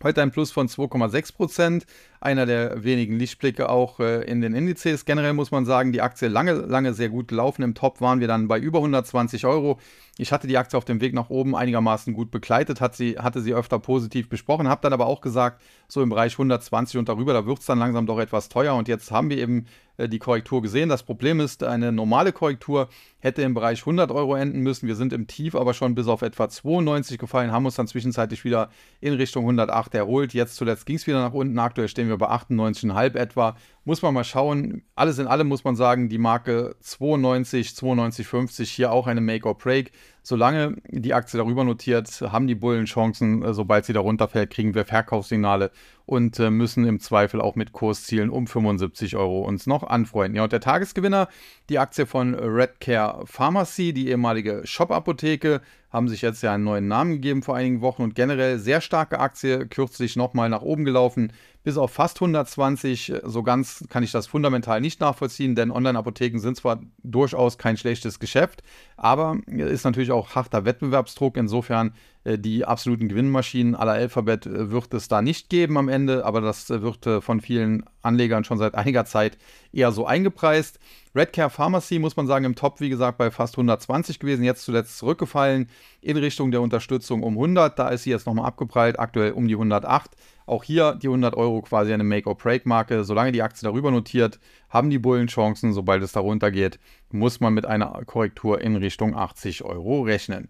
[0.00, 1.86] Heute ein Plus von 2,6 Prozent
[2.20, 5.04] einer der wenigen Lichtblicke auch äh, in den Indizes.
[5.04, 7.62] Generell muss man sagen, die Aktie lange, lange sehr gut gelaufen.
[7.62, 9.80] Im Top waren wir dann bei über 120 Euro.
[10.16, 13.40] Ich hatte die Aktie auf dem Weg nach oben einigermaßen gut begleitet, hat sie, hatte
[13.40, 17.32] sie öfter positiv besprochen, habe dann aber auch gesagt, so im Bereich 120 und darüber,
[17.32, 18.74] da wird es dann langsam doch etwas teuer.
[18.74, 19.66] Und jetzt haben wir eben
[20.06, 20.88] die Korrektur gesehen.
[20.88, 24.86] Das Problem ist, eine normale Korrektur hätte im Bereich 100 Euro enden müssen.
[24.86, 28.44] Wir sind im Tief aber schon bis auf etwa 92 gefallen, haben uns dann zwischenzeitlich
[28.44, 30.34] wieder in Richtung 108 erholt.
[30.34, 31.58] Jetzt zuletzt ging es wieder nach unten.
[31.58, 33.56] Aktuell stehen wir bei 98,5 etwa.
[33.84, 34.82] Muss man mal schauen.
[34.94, 39.58] Alles in allem muss man sagen, die Marke 92, 92,50 hier auch eine Make or
[39.58, 39.90] Break.
[40.28, 43.42] Solange die Aktie darüber notiert, haben die Bullen Chancen.
[43.42, 45.70] Äh, sobald sie darunter fällt, kriegen wir Verkaufssignale
[46.04, 50.36] und äh, müssen im Zweifel auch mit Kurszielen um 75 Euro uns noch anfreunden.
[50.36, 51.28] Ja, und der Tagesgewinner,
[51.70, 57.12] die Aktie von Redcare Pharmacy, die ehemalige Shop-Apotheke, haben sich jetzt ja einen neuen Namen
[57.12, 61.32] gegeben vor einigen Wochen und generell sehr starke Aktie, kürzlich nochmal nach oben gelaufen,
[61.64, 63.12] bis auf fast 120.
[63.24, 68.18] So ganz kann ich das fundamental nicht nachvollziehen, denn Online-Apotheken sind zwar durchaus kein schlechtes
[68.18, 68.62] Geschäft,
[68.96, 71.36] aber ist natürlich auch harter Wettbewerbsdruck.
[71.36, 71.92] Insofern äh,
[72.24, 76.68] die absoluten Gewinnmaschinen aller Alphabet äh, wird es da nicht geben am Ende, aber das
[76.70, 79.38] äh, wird von vielen Anlegern schon seit einiger Zeit
[79.72, 80.78] eher so eingepreist.
[81.14, 84.98] Redcare Pharmacy muss man sagen im Top, wie gesagt, bei fast 120 gewesen, jetzt zuletzt
[84.98, 85.68] zurückgefallen
[86.00, 87.78] in Richtung der Unterstützung um 100.
[87.78, 90.10] Da ist sie jetzt nochmal abgeprallt, aktuell um die 108.
[90.46, 93.04] Auch hier die 100 Euro quasi eine Make-or-Break-Marke.
[93.04, 95.72] Solange die Aktie darüber notiert, haben die Bullen Chancen.
[95.72, 96.78] Sobald es darunter geht,
[97.10, 100.48] muss man mit einer Korrektur in Richtung 80 Euro rechnen.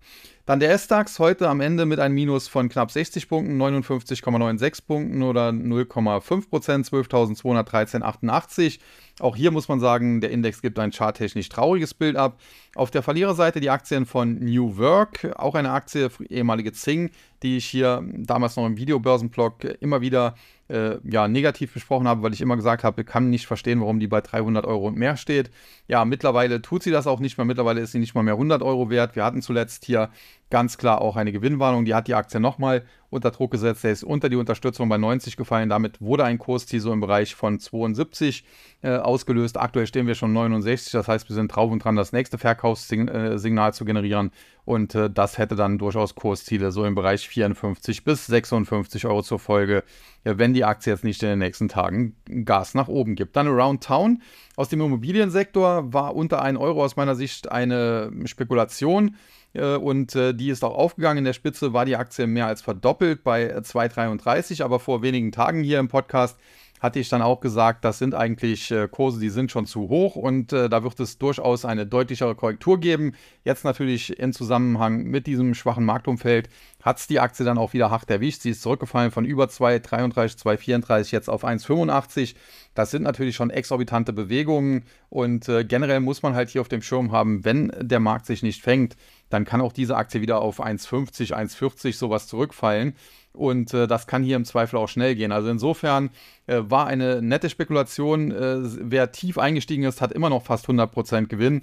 [0.49, 5.23] Dann der S-DAX heute am Ende mit einem Minus von knapp 60 Punkten, 59,96 Punkten
[5.23, 8.79] oder 0,5 Prozent, 12.213,88.
[9.21, 12.41] Auch hier muss man sagen, der Index gibt ein charttechnisch trauriges Bild ab.
[12.77, 17.11] Auf der Verliererseite die Aktien von New Work, auch eine Aktie, ehemalige Zing,
[17.43, 20.35] die ich hier damals noch im Videobörsenblog immer wieder
[20.69, 24.01] äh, ja, negativ besprochen habe, weil ich immer gesagt habe, ich kann nicht verstehen, warum
[24.01, 25.51] die bei 300 Euro und mehr steht.
[25.87, 27.45] Ja, mittlerweile tut sie das auch nicht mehr.
[27.45, 29.17] Mittlerweile ist sie nicht mal mehr 100 Euro wert.
[29.17, 30.11] Wir hatten zuletzt hier
[30.51, 31.85] ganz klar auch eine Gewinnwarnung.
[31.85, 33.85] Die hat die Aktie nochmal unter Druck gesetzt.
[33.85, 35.69] Der ist unter die Unterstützung bei 90 gefallen.
[35.69, 38.45] Damit wurde ein Kursziel so im Bereich von 72
[38.83, 39.59] äh, ausgelöst.
[39.59, 40.93] Aktuell stehen wir schon 69.
[40.93, 44.31] Das heißt, wir sind drauf und dran, das nächste Verkaufssignal zu generieren.
[44.65, 49.39] Und äh, das hätte dann durchaus Kursziele so im Bereich 54 bis 56 Euro zur
[49.39, 49.85] Folge,
[50.25, 53.37] wenn die Aktie jetzt nicht in den nächsten Tagen Gas nach oben gibt.
[53.37, 54.23] Dann Around Town
[54.59, 59.15] aus dem Immobiliensektor war unter 1 Euro aus meiner Sicht eine Spekulation.
[59.53, 61.19] Äh, und äh, die ist auch aufgegangen.
[61.19, 65.63] In der Spitze war die Aktie mehr als verdoppelt bei 2,33, aber vor wenigen Tagen
[65.63, 66.37] hier im Podcast
[66.81, 70.17] hatte ich dann auch gesagt, das sind eigentlich äh, Kurse, die sind schon zu hoch
[70.17, 73.15] und äh, da wird es durchaus eine deutlichere Korrektur geben.
[73.45, 76.49] Jetzt natürlich in Zusammenhang mit diesem schwachen Marktumfeld
[76.83, 78.43] hat es die Aktie dann auch wieder hart erwischt.
[78.43, 82.35] Sie ist zurückgefallen von über 2,33, 2,34 jetzt auf 1,85.
[82.75, 86.83] Das sind natürlich schon exorbitante Bewegungen und äh, generell muss man halt hier auf dem
[86.83, 88.97] Schirm haben, wenn der Markt sich nicht fängt,
[89.31, 92.95] dann kann auch diese Aktie wieder auf 1,50, 1,40 sowas zurückfallen.
[93.33, 95.33] Und äh, das kann hier im Zweifel auch schnell gehen.
[95.33, 96.11] Also insofern
[96.47, 98.33] äh, war eine nette Spekulation.
[98.33, 101.63] Äh, wer tief eingestiegen ist, hat immer noch fast 100% Gewinn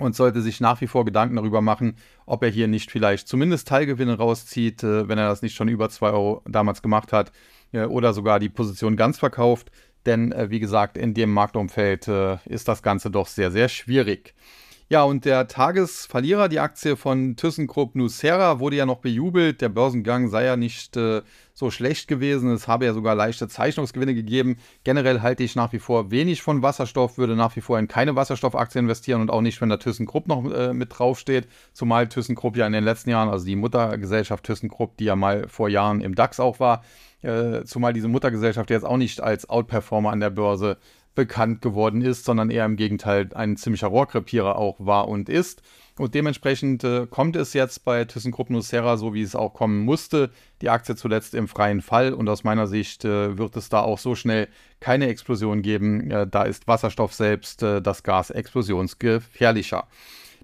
[0.00, 3.68] und sollte sich nach wie vor Gedanken darüber machen, ob er hier nicht vielleicht zumindest
[3.68, 7.30] Teilgewinne rauszieht, äh, wenn er das nicht schon über 2 Euro damals gemacht hat
[7.72, 9.70] äh, oder sogar die Position ganz verkauft.
[10.06, 12.08] Denn äh, wie gesagt, in dem Marktumfeld
[12.46, 14.34] ist das Ganze doch sehr, sehr schwierig.
[14.92, 19.60] Ja, und der Tagesverlierer, die Aktie von ThyssenKrupp Nucera, wurde ja noch bejubelt.
[19.60, 21.22] Der Börsengang sei ja nicht äh,
[21.54, 22.50] so schlecht gewesen.
[22.50, 24.56] Es habe ja sogar leichte Zeichnungsgewinne gegeben.
[24.82, 28.16] Generell halte ich nach wie vor wenig von Wasserstoff, würde nach wie vor in keine
[28.16, 31.46] Wasserstoffaktie investieren und auch nicht, wenn da ThyssenKrupp noch äh, mit draufsteht.
[31.72, 35.68] Zumal ThyssenKrupp ja in den letzten Jahren, also die Muttergesellschaft ThyssenKrupp, die ja mal vor
[35.68, 36.82] Jahren im DAX auch war,
[37.22, 40.78] äh, zumal diese Muttergesellschaft jetzt auch nicht als Outperformer an der Börse
[41.14, 45.62] bekannt geworden ist, sondern eher im Gegenteil ein ziemlicher Rohrkrepierer auch war und ist.
[45.98, 50.30] Und dementsprechend äh, kommt es jetzt bei ThyssenKrupp Nucera so, wie es auch kommen musste.
[50.62, 53.98] Die Aktie zuletzt im freien Fall und aus meiner Sicht äh, wird es da auch
[53.98, 54.48] so schnell
[54.80, 56.10] keine Explosion geben.
[56.10, 59.86] Äh, da ist Wasserstoff selbst äh, das Gas explosionsgefährlicher.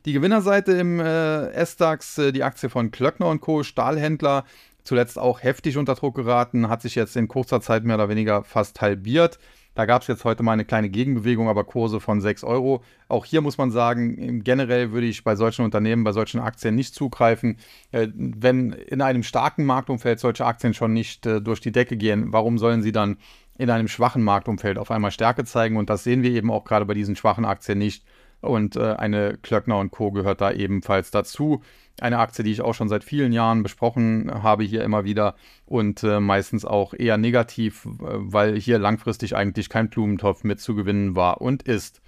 [0.04, 4.44] Die Gewinnerseite im äh, S-DAX, äh, die Aktie von Klöckner Co., Stahlhändler,
[4.84, 8.44] zuletzt auch heftig unter Druck geraten, hat sich jetzt in kurzer Zeit mehr oder weniger
[8.44, 9.38] fast halbiert.
[9.76, 12.82] Da gab es jetzt heute mal eine kleine Gegenbewegung, aber Kurse von 6 Euro.
[13.08, 16.94] Auch hier muss man sagen, generell würde ich bei solchen Unternehmen, bei solchen Aktien nicht
[16.94, 17.58] zugreifen.
[17.92, 22.32] Äh, wenn in einem starken Marktumfeld solche Aktien schon nicht äh, durch die Decke gehen,
[22.32, 23.18] warum sollen sie dann
[23.58, 25.76] in einem schwachen Marktumfeld auf einmal Stärke zeigen?
[25.76, 28.02] Und das sehen wir eben auch gerade bei diesen schwachen Aktien nicht.
[28.40, 30.10] Und äh, eine Klöckner und Co.
[30.10, 31.62] gehört da ebenfalls dazu.
[32.00, 36.02] Eine Aktie, die ich auch schon seit vielen Jahren besprochen habe, hier immer wieder und
[36.02, 41.40] äh, meistens auch eher negativ, weil hier langfristig eigentlich kein Blumentopf mit zu gewinnen war
[41.40, 42.02] und ist.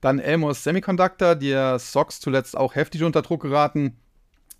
[0.00, 3.96] Dann Elmos Semiconductor, der SOX zuletzt auch heftig unter Druck geraten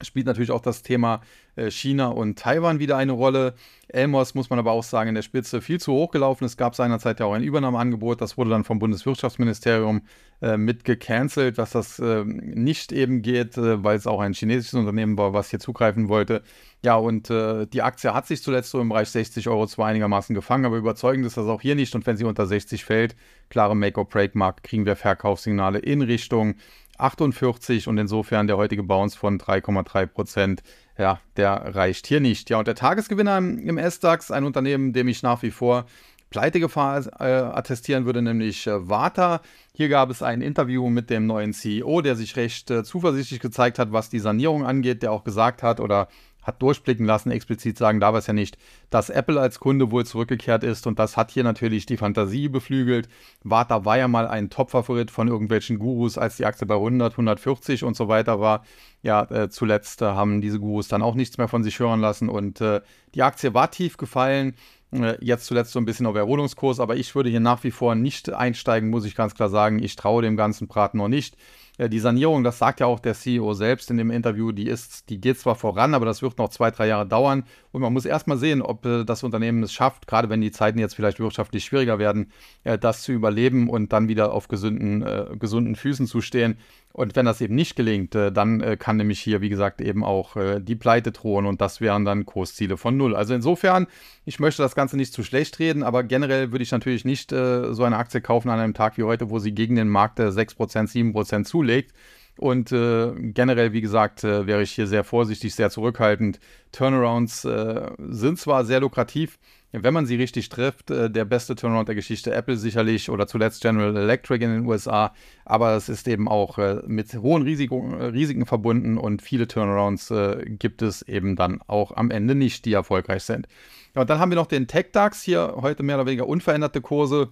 [0.04, 1.20] spielt natürlich auch das Thema
[1.56, 3.54] äh, China und Taiwan wieder eine Rolle.
[3.88, 6.44] Elmos muss man aber auch sagen, in der Spitze viel zu hoch gelaufen.
[6.44, 10.02] Es gab seinerzeit ja auch ein Übernahmeangebot, das wurde dann vom Bundeswirtschaftsministerium
[10.40, 14.74] äh, mit gecancelt, dass das äh, nicht eben geht, äh, weil es auch ein chinesisches
[14.74, 16.42] Unternehmen war, was hier zugreifen wollte.
[16.84, 20.34] Ja, und äh, die Aktie hat sich zuletzt so im Bereich 60 Euro zwar einigermaßen
[20.34, 21.94] gefangen, aber überzeugend ist das auch hier nicht.
[21.94, 23.14] Und wenn sie unter 60 fällt,
[23.50, 26.56] klare Make-or-Break-Markt, kriegen wir Verkaufssignale in Richtung
[26.98, 30.62] 48 und insofern der heutige Bounce von 3,3 Prozent,
[30.98, 32.50] ja, der reicht hier nicht.
[32.50, 35.86] Ja, und der Tagesgewinner im S-DAX, ein Unternehmen, dem ich nach wie vor
[36.32, 39.42] Pleitegefahr äh, attestieren würde, nämlich äh, Vata.
[39.74, 43.78] Hier gab es ein Interview mit dem neuen CEO, der sich recht äh, zuversichtlich gezeigt
[43.78, 46.08] hat, was die Sanierung angeht, der auch gesagt hat oder
[46.42, 48.58] hat durchblicken lassen, explizit sagen darf es ja nicht,
[48.90, 53.08] dass Apple als Kunde wohl zurückgekehrt ist und das hat hier natürlich die Fantasie beflügelt.
[53.42, 57.84] Vata war ja mal ein Top-Favorit von irgendwelchen Gurus, als die Aktie bei 100, 140
[57.84, 58.64] und so weiter war.
[59.02, 62.28] Ja, äh, zuletzt äh, haben diese Gurus dann auch nichts mehr von sich hören lassen
[62.28, 62.80] und äh,
[63.14, 64.54] die Aktie war tief gefallen.
[64.92, 67.94] Äh, jetzt zuletzt so ein bisschen auf Erholungskurs, aber ich würde hier nach wie vor
[67.94, 69.82] nicht einsteigen, muss ich ganz klar sagen.
[69.82, 71.36] Ich traue dem ganzen Braten noch nicht.
[71.78, 75.08] Ja, die Sanierung, das sagt ja auch der CEO selbst in dem Interview, die ist,
[75.08, 77.44] die geht zwar voran, aber das wird noch zwei, drei Jahre dauern.
[77.70, 80.78] Und man muss erstmal sehen, ob äh, das Unternehmen es schafft, gerade wenn die Zeiten
[80.78, 82.30] jetzt vielleicht wirtschaftlich schwieriger werden,
[82.64, 86.58] äh, das zu überleben und dann wieder auf gesunden, äh, gesunden Füßen zu stehen.
[86.92, 90.04] Und wenn das eben nicht gelingt, äh, dann äh, kann nämlich hier, wie gesagt, eben
[90.04, 93.16] auch äh, die Pleite drohen und das wären dann Kursziele von null.
[93.16, 93.86] Also insofern,
[94.26, 97.84] ich möchte das Ganze nicht zu schlecht reden, aber generell würde ich natürlich nicht so
[97.84, 101.44] eine Aktie kaufen an einem Tag wie heute, wo sie gegen den Markt 6%, 7%
[101.44, 101.92] zulegt.
[102.38, 106.40] Und äh, generell, wie gesagt, äh, wäre ich hier sehr vorsichtig, sehr zurückhaltend.
[106.72, 109.38] Turnarounds äh, sind zwar sehr lukrativ,
[109.72, 113.62] wenn man sie richtig trifft, äh, der beste Turnaround der Geschichte, Apple sicherlich oder zuletzt
[113.62, 115.14] General Electric in den USA,
[115.46, 120.12] aber es ist eben auch äh, mit hohen Risiko, äh, Risiken verbunden und viele Turnarounds
[120.44, 123.48] gibt es eben dann auch am Ende nicht, die erfolgreich sind.
[123.94, 126.80] Ja, und dann haben wir noch den Tech DAX hier, heute mehr oder weniger unveränderte
[126.80, 127.28] Kurse.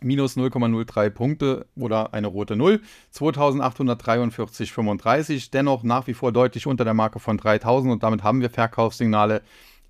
[0.00, 2.80] Minus 0,03 Punkte oder eine rote 0,
[3.12, 8.48] 2843,35, dennoch nach wie vor deutlich unter der Marke von 3000 und damit haben wir
[8.48, 9.42] Verkaufssignale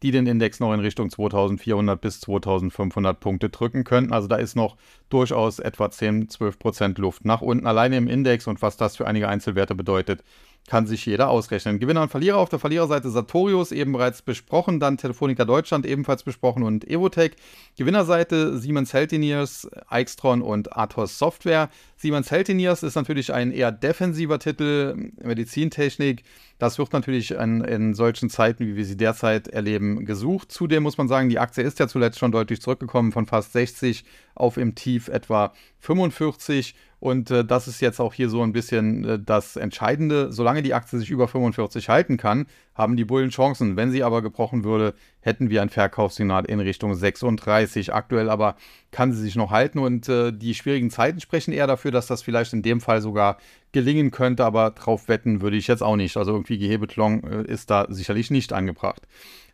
[0.03, 4.13] die den Index noch in Richtung 2400 bis 2500 Punkte drücken könnten.
[4.13, 4.77] Also da ist noch
[5.09, 9.07] durchaus etwa 10, 12 Prozent Luft nach unten alleine im Index und was das für
[9.07, 10.23] einige Einzelwerte bedeutet,
[10.69, 11.79] kann sich jeder ausrechnen.
[11.79, 16.63] Gewinner und Verlierer auf der Verliererseite Sartorius, eben bereits besprochen, dann Telefonica Deutschland ebenfalls besprochen
[16.63, 17.33] und Evotech.
[17.77, 21.71] Gewinnerseite Siemens Healthineers, Eichstron und Athos Software.
[21.97, 26.23] Siemens Healthineers ist natürlich ein eher defensiver Titel, Medizintechnik.
[26.59, 30.53] Das wird natürlich in, in solchen Zeiten, wie wir sie derzeit erleben, gesucht.
[30.53, 34.05] Zudem muss man sagen, die Aktie ist ja zuletzt schon deutlich zurückgekommen von fast 60
[34.35, 39.05] auf im Tief etwa 45 und äh, das ist jetzt auch hier so ein bisschen
[39.05, 40.33] äh, das Entscheidende.
[40.33, 42.47] Solange die Aktie sich über 45 halten kann,
[42.79, 43.77] haben die Bullen Chancen.
[43.77, 47.93] Wenn sie aber gebrochen würde, hätten wir ein Verkaufssignal in Richtung 36.
[47.93, 48.55] Aktuell aber
[48.93, 52.23] kann sie sich noch halten und äh, die schwierigen Zeiten sprechen eher dafür, dass das
[52.23, 53.37] vielleicht in dem Fall sogar
[53.73, 56.17] gelingen könnte, aber drauf wetten würde ich jetzt auch nicht.
[56.17, 59.03] Also irgendwie Gehebetlon äh, ist da sicherlich nicht angebracht.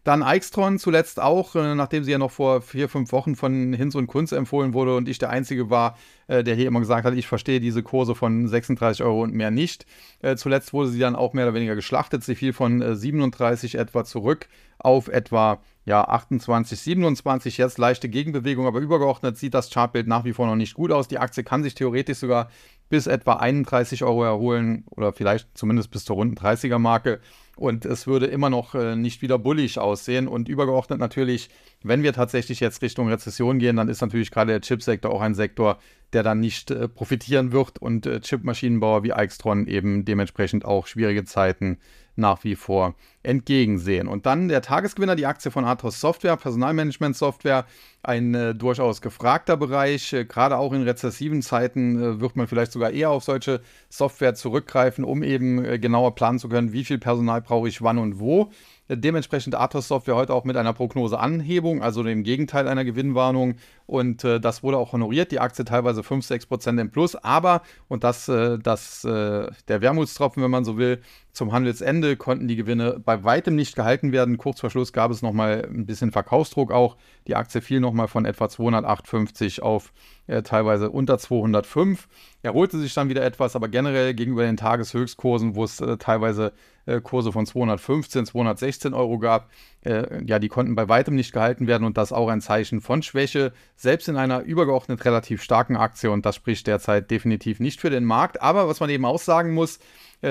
[0.05, 3.95] Dann Eichstron zuletzt auch, äh, nachdem sie ja noch vor vier, fünf Wochen von Hinz
[3.95, 7.15] und Kunz empfohlen wurde und ich der Einzige war, äh, der hier immer gesagt hat,
[7.15, 9.87] ich verstehe diese Kurse von 36 Euro und mehr nicht.
[10.21, 12.23] Äh, zuletzt wurde sie dann auch mehr oder weniger geschlachtet.
[12.23, 14.48] Sie fiel von 37 etwa zurück
[14.79, 20.33] auf etwa ja, 28, 27, jetzt leichte Gegenbewegung, aber übergeordnet sieht das Chartbild nach wie
[20.33, 21.09] vor noch nicht gut aus.
[21.09, 22.50] Die Aktie kann sich theoretisch sogar
[22.88, 27.20] bis etwa 31 Euro erholen oder vielleicht zumindest bis zur runden 30er Marke
[27.57, 30.27] und es würde immer noch äh, nicht wieder bullig aussehen.
[30.27, 31.50] Und übergeordnet natürlich,
[31.83, 35.35] wenn wir tatsächlich jetzt Richtung Rezession gehen, dann ist natürlich gerade der Chipsektor auch ein
[35.35, 35.79] Sektor,
[36.12, 41.24] der dann nicht äh, profitieren wird und äh, Chipmaschinenbauer wie Eichstron eben dementsprechend auch schwierige
[41.24, 41.79] Zeiten
[42.16, 42.94] nach wie vor
[43.25, 44.07] entgegensehen.
[44.07, 47.67] Und dann der Tagesgewinner, die Aktie von Athos Software, Personalmanagement Software,
[48.03, 50.13] ein äh, durchaus gefragter Bereich.
[50.13, 54.35] Äh, gerade auch in rezessiven Zeiten äh, wird man vielleicht sogar eher auf solche Software
[54.35, 58.21] zurückgreifen, um eben äh, genauer planen zu können, wie viel Personal brauche ich wann und
[58.21, 58.51] wo.
[58.87, 63.55] Dementsprechend Athos Software heute auch mit einer Prognoseanhebung, also dem Gegenteil einer Gewinnwarnung.
[63.87, 65.33] Und äh, das wurde auch honoriert.
[65.33, 67.17] Die Aktie teilweise 5, 6 Prozent im Plus.
[67.17, 71.01] Aber, und das, äh, das äh, der Wermutstropfen, wenn man so will,
[71.33, 74.38] zum Handelsende konnten die Gewinne bei weitem nicht gehalten werden.
[74.38, 76.96] Kurz vor Schluss gab es nochmal ein bisschen Verkaufsdruck auch.
[77.27, 79.92] Die Aktie fiel nochmal von etwa 258 auf
[80.27, 82.09] äh, teilweise unter 205.
[82.42, 86.53] Erholte sich dann wieder etwas, aber generell gegenüber den Tageshöchstkursen, wo es äh, teilweise
[86.87, 89.50] äh, Kurse von 215, 216 Euro gab,
[89.83, 93.03] äh, ja, die konnten bei weitem nicht gehalten werden und das auch ein Zeichen von
[93.03, 97.90] Schwäche, selbst in einer übergeordnet relativ starken Aktie und das spricht derzeit definitiv nicht für
[97.90, 98.42] den Markt.
[98.42, 99.79] Aber was man eben auch sagen muss,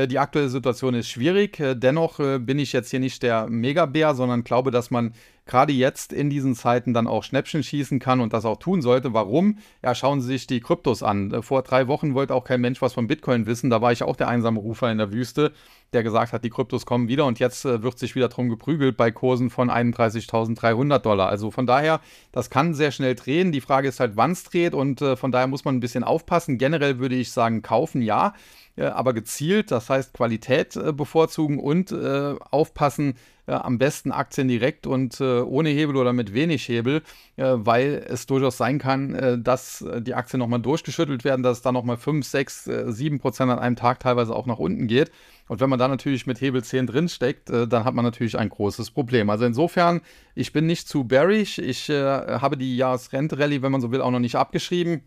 [0.08, 1.60] die aktuelle Situation ist schwierig.
[1.60, 5.14] Äh, dennoch äh, bin ich jetzt hier nicht der Megabär, sondern glaube, dass man
[5.46, 9.14] gerade jetzt in diesen Zeiten dann auch Schnäppchen schießen kann und das auch tun sollte.
[9.14, 9.58] Warum?
[9.84, 11.44] Ja, schauen Sie sich die Kryptos an.
[11.44, 13.70] Vor drei Wochen wollte auch kein Mensch was von Bitcoin wissen.
[13.70, 15.52] Da war ich auch der einsame Rufer in der Wüste,
[15.92, 19.12] der gesagt hat, die Kryptos kommen wieder und jetzt wird sich wieder drum geprügelt bei
[19.12, 21.30] Kursen von 31.300 Dollar.
[21.30, 22.00] Also von daher,
[22.32, 23.52] das kann sehr schnell drehen.
[23.52, 26.58] Die Frage ist halt, wann es dreht und von daher muss man ein bisschen aufpassen.
[26.58, 28.34] Generell würde ich sagen, kaufen ja
[28.78, 33.16] aber gezielt, das heißt Qualität äh, bevorzugen und äh, aufpassen,
[33.48, 37.02] äh, am besten Aktien direkt und äh, ohne Hebel oder mit wenig Hebel,
[37.36, 41.64] äh, weil es durchaus sein kann, äh, dass die Aktien nochmal durchgeschüttelt werden, dass es
[41.64, 45.12] da nochmal 5, 6, 7 Prozent an einem Tag teilweise auch nach unten geht.
[45.50, 48.92] Und wenn man da natürlich mit Hebel 10 drinsteckt, dann hat man natürlich ein großes
[48.92, 49.30] Problem.
[49.30, 50.00] Also insofern,
[50.36, 51.58] ich bin nicht zu bearish.
[51.58, 55.02] Ich habe die Jahresrente-Rallye, wenn man so will, auch noch nicht abgeschrieben.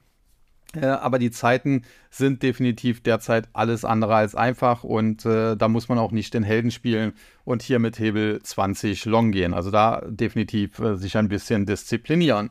[0.75, 5.89] Äh, aber die Zeiten sind definitiv derzeit alles andere als einfach und äh, da muss
[5.89, 7.12] man auch nicht den Helden spielen
[7.45, 9.55] und hier mit Hebel 20 long gehen.
[9.55, 12.51] Also da definitiv äh, sich ein bisschen disziplinieren.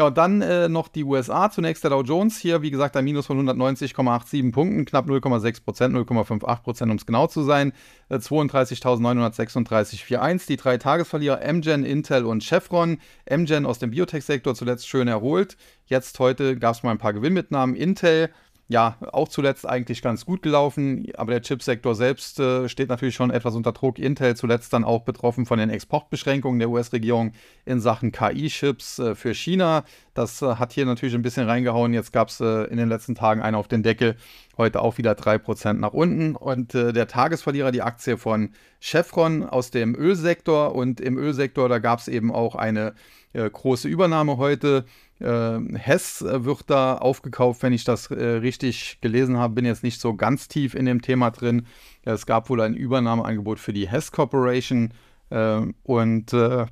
[0.00, 1.50] Ja, und dann äh, noch die USA.
[1.50, 5.94] Zunächst der Dow Jones hier, wie gesagt, ein Minus von 190,87 Punkten, knapp 0,6 Prozent,
[5.94, 7.74] 0,58 Prozent, um es genau zu sein.
[8.08, 10.46] Äh, 32.936,41.
[10.46, 12.96] Die drei Tagesverlierer Amgen, Intel und Chevron.
[13.28, 15.58] Amgen aus dem Biotech-Sektor zuletzt schön erholt.
[15.84, 17.76] Jetzt heute gab es mal ein paar Gewinnmitnahmen.
[17.76, 18.30] Intel
[18.70, 23.32] ja, auch zuletzt eigentlich ganz gut gelaufen, aber der Chipsektor selbst äh, steht natürlich schon
[23.32, 23.98] etwas unter Druck.
[23.98, 27.32] Intel zuletzt dann auch betroffen von den Exportbeschränkungen der US-Regierung
[27.64, 29.82] in Sachen KI-Chips äh, für China.
[30.14, 31.92] Das äh, hat hier natürlich ein bisschen reingehauen.
[31.92, 34.14] Jetzt gab es äh, in den letzten Tagen einen auf den Deckel,
[34.56, 36.36] heute auch wieder 3% nach unten.
[36.36, 40.76] Und äh, der Tagesverlierer, die Aktie von Chevron aus dem Ölsektor.
[40.76, 42.94] Und im Ölsektor, da gab es eben auch eine
[43.32, 44.84] äh, große Übernahme heute.
[45.20, 49.54] Äh, Hess äh, wird da aufgekauft, wenn ich das äh, richtig gelesen habe.
[49.54, 51.66] Bin jetzt nicht so ganz tief in dem Thema drin.
[52.02, 54.92] Es gab wohl ein Übernahmeangebot für die Hess Corporation
[55.30, 56.66] äh, und äh,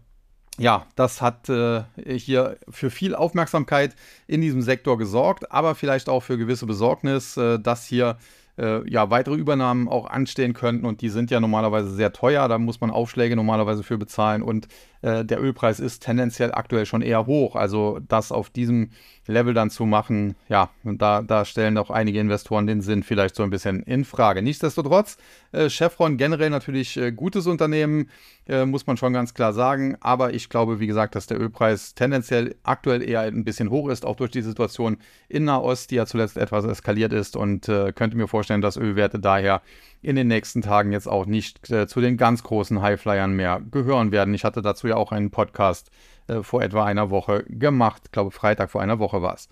[0.58, 3.94] ja, das hat äh, hier für viel Aufmerksamkeit
[4.26, 8.18] in diesem Sektor gesorgt, aber vielleicht auch für gewisse Besorgnis, dass hier
[8.60, 12.80] ja, weitere Übernahmen auch anstehen könnten und die sind ja normalerweise sehr teuer, da muss
[12.80, 14.66] man Aufschläge normalerweise für bezahlen und
[15.02, 17.56] äh, der Ölpreis ist tendenziell aktuell schon eher hoch.
[17.56, 18.90] Also das auf diesem
[19.26, 23.42] Level dann zu machen, ja, da, da stellen auch einige Investoren den Sinn vielleicht so
[23.42, 24.42] ein bisschen in Frage.
[24.42, 25.18] Nichtsdestotrotz,
[25.52, 28.08] äh, Chevron generell natürlich äh, gutes Unternehmen,
[28.48, 29.96] äh, muss man schon ganz klar sagen.
[30.00, 34.06] Aber ich glaube, wie gesagt, dass der Ölpreis tendenziell aktuell eher ein bisschen hoch ist,
[34.06, 34.96] auch durch die Situation
[35.28, 39.18] in Nahost, die ja zuletzt etwas eskaliert ist und äh, könnte mir vorstellen, dass Ölwerte
[39.18, 39.60] daher
[40.02, 44.12] in den nächsten Tagen jetzt auch nicht äh, zu den ganz großen Highflyern mehr gehören
[44.12, 44.34] werden.
[44.34, 45.90] Ich hatte dazu ja auch einen Podcast
[46.28, 48.02] äh, vor etwa einer Woche gemacht.
[48.06, 49.48] Ich glaube, Freitag vor einer Woche war es.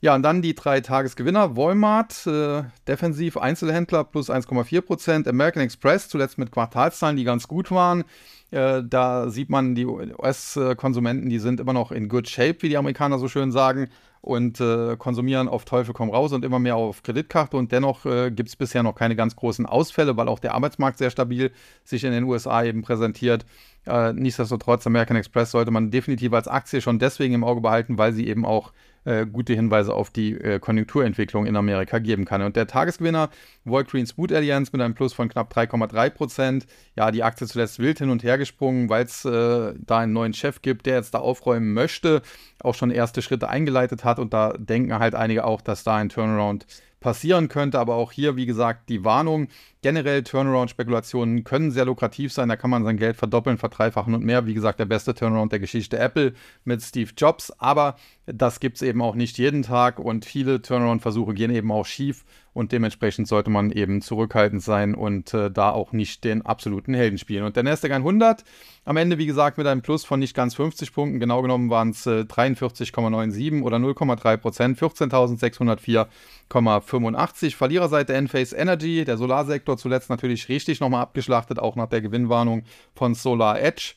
[0.00, 1.56] Ja, und dann die drei Tagesgewinner.
[1.56, 5.28] Walmart, äh, defensiv Einzelhändler plus 1,4%.
[5.28, 8.04] American Express, zuletzt mit Quartalszahlen, die ganz gut waren.
[8.50, 12.76] Äh, da sieht man, die US-Konsumenten, die sind immer noch in good shape, wie die
[12.76, 13.88] Amerikaner so schön sagen
[14.24, 17.58] und äh, konsumieren auf Teufel komm raus und immer mehr auf Kreditkarte.
[17.58, 20.96] Und dennoch äh, gibt es bisher noch keine ganz großen Ausfälle, weil auch der Arbeitsmarkt
[20.96, 21.52] sehr stabil
[21.84, 23.44] sich in den USA eben präsentiert.
[23.86, 28.14] Äh, nichtsdestotrotz, American Express sollte man definitiv als Aktie schon deswegen im Auge behalten, weil
[28.14, 28.72] sie eben auch
[29.04, 32.42] äh, gute Hinweise auf die äh, Konjunkturentwicklung in Amerika geben kann.
[32.42, 33.30] Und der Tagesgewinner,
[33.64, 36.66] Walgreens Boot Alliance mit einem Plus von knapp 3,3 Prozent.
[36.96, 40.34] Ja, die Aktie zuletzt wild hin und her gesprungen, weil es äh, da einen neuen
[40.34, 42.22] Chef gibt, der jetzt da aufräumen möchte,
[42.60, 44.18] auch schon erste Schritte eingeleitet hat.
[44.18, 46.66] Und da denken halt einige auch, dass da ein Turnaround
[47.04, 47.78] passieren könnte.
[47.78, 49.48] Aber auch hier, wie gesagt, die Warnung.
[49.82, 52.48] Generell Turnaround-Spekulationen können sehr lukrativ sein.
[52.48, 54.46] Da kann man sein Geld verdoppeln, verdreifachen und mehr.
[54.46, 56.32] Wie gesagt, der beste Turnaround der Geschichte Apple
[56.64, 57.50] mit Steve Jobs.
[57.60, 61.84] Aber das gibt es eben auch nicht jeden Tag und viele Turnaround-Versuche gehen eben auch
[61.84, 62.24] schief
[62.54, 67.18] und dementsprechend sollte man eben zurückhaltend sein und äh, da auch nicht den absoluten Helden
[67.18, 67.44] spielen.
[67.44, 68.44] Und der Nasdaq 100
[68.84, 71.90] am Ende, wie gesagt, mit einem Plus von nicht ganz 50 Punkten, genau genommen waren
[71.90, 77.56] es äh, 43,97 oder 0,3 Prozent, 14.604,85.
[77.56, 82.62] Verliererseite Enphase Energy, der Solarsektor zuletzt natürlich richtig nochmal abgeschlachtet, auch nach der Gewinnwarnung
[82.94, 83.96] von Solar Edge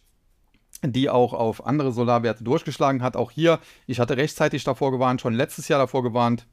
[0.83, 3.15] die auch auf andere Solarwerte durchgeschlagen hat.
[3.15, 6.45] Auch hier, ich hatte rechtzeitig davor gewarnt, schon letztes Jahr davor gewarnt,